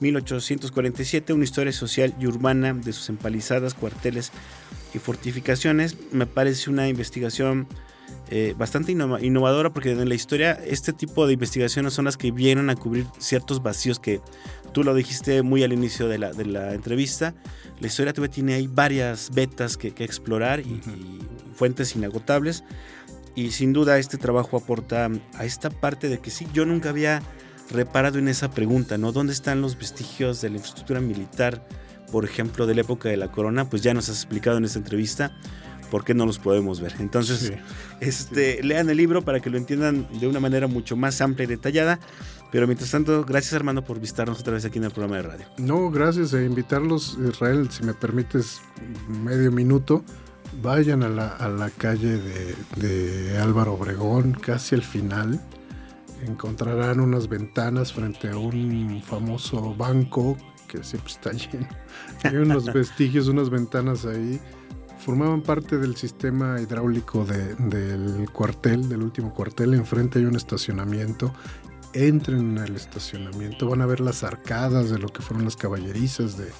[0.00, 4.32] 1847, una historia social y urbana de sus empalizadas, cuarteles
[4.94, 5.96] y fortificaciones.
[6.12, 7.66] Me parece una investigación
[8.30, 12.70] eh, bastante innovadora porque en la historia este tipo de investigaciones son las que vienen
[12.70, 14.20] a cubrir ciertos vacíos que
[14.72, 17.34] tú lo dijiste muy al inicio de la, de la entrevista.
[17.80, 21.18] La historia todavía tiene ahí varias vetas que, que explorar y, y
[21.54, 22.64] fuentes inagotables.
[23.36, 27.20] Y sin duda este trabajo aporta a esta parte de que sí, yo nunca había
[27.74, 29.12] reparado en esa pregunta, ¿no?
[29.12, 31.66] ¿Dónde están los vestigios de la infraestructura militar,
[32.10, 33.68] por ejemplo, de la época de la corona?
[33.68, 35.32] Pues ya nos has explicado en esta entrevista
[35.90, 36.94] por qué no los podemos ver.
[36.98, 37.52] Entonces,
[38.00, 41.46] este, lean el libro para que lo entiendan de una manera mucho más amplia y
[41.48, 42.00] detallada.
[42.50, 45.46] Pero mientras tanto, gracias Armando por visitarnos otra vez aquí en el programa de radio.
[45.58, 48.60] No, gracias e invitarlos, Israel, si me permites
[49.08, 50.04] medio minuto.
[50.62, 55.40] Vayan a la, a la calle de, de Álvaro Obregón, casi al final
[56.26, 60.36] encontrarán unas ventanas frente a un famoso banco
[60.68, 61.68] que siempre está lleno.
[62.24, 64.40] Hay unos vestigios, unas ventanas ahí.
[64.98, 69.74] Formaban parte del sistema hidráulico del cuartel, del último cuartel.
[69.74, 71.34] Enfrente hay un estacionamiento.
[71.92, 76.38] Entren en el estacionamiento, van a ver las arcadas de lo que fueron las caballerizas
[76.38, 76.50] de,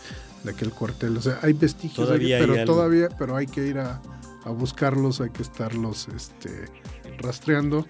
[0.51, 1.17] aquel cuartel.
[1.17, 4.03] O sea, hay vestigios, pero todavía, pero hay que ir a,
[4.45, 6.67] a buscarlos, hay que estarlos este,
[7.19, 7.87] rastreando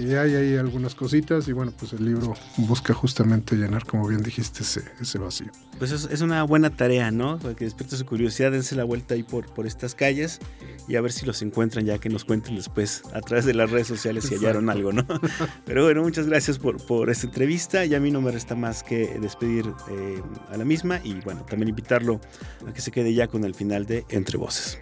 [0.00, 4.22] y hay ahí algunas cositas y bueno, pues el libro busca justamente llenar, como bien
[4.22, 5.50] dijiste, ese, ese vacío.
[5.78, 7.38] Pues es, una buena tarea, ¿no?
[7.38, 10.40] Para que despierte su curiosidad, dense la vuelta ahí por, por estas calles
[10.88, 13.70] y a ver si los encuentran ya que nos cuenten después a través de las
[13.70, 15.06] redes sociales si hallaron algo, ¿no?
[15.66, 18.82] Pero bueno, muchas gracias por, por esta entrevista y a mí no me resta más
[18.82, 22.20] que despedir eh, a la misma y bueno, también invitarlo
[22.66, 24.78] a que se quede ya con el final de Entre Voces.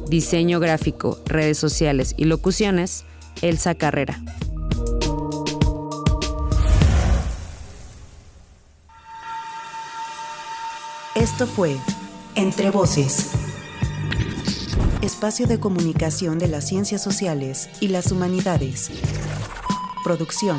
[0.08, 3.04] Diseño gráfico, redes sociales y locuciones,
[3.42, 4.20] Elsa Carrera.
[11.14, 11.76] Esto fue
[12.34, 13.30] Entre Voces.
[15.00, 18.90] Espacio de comunicación de las ciencias sociales y las humanidades.
[20.02, 20.58] Producción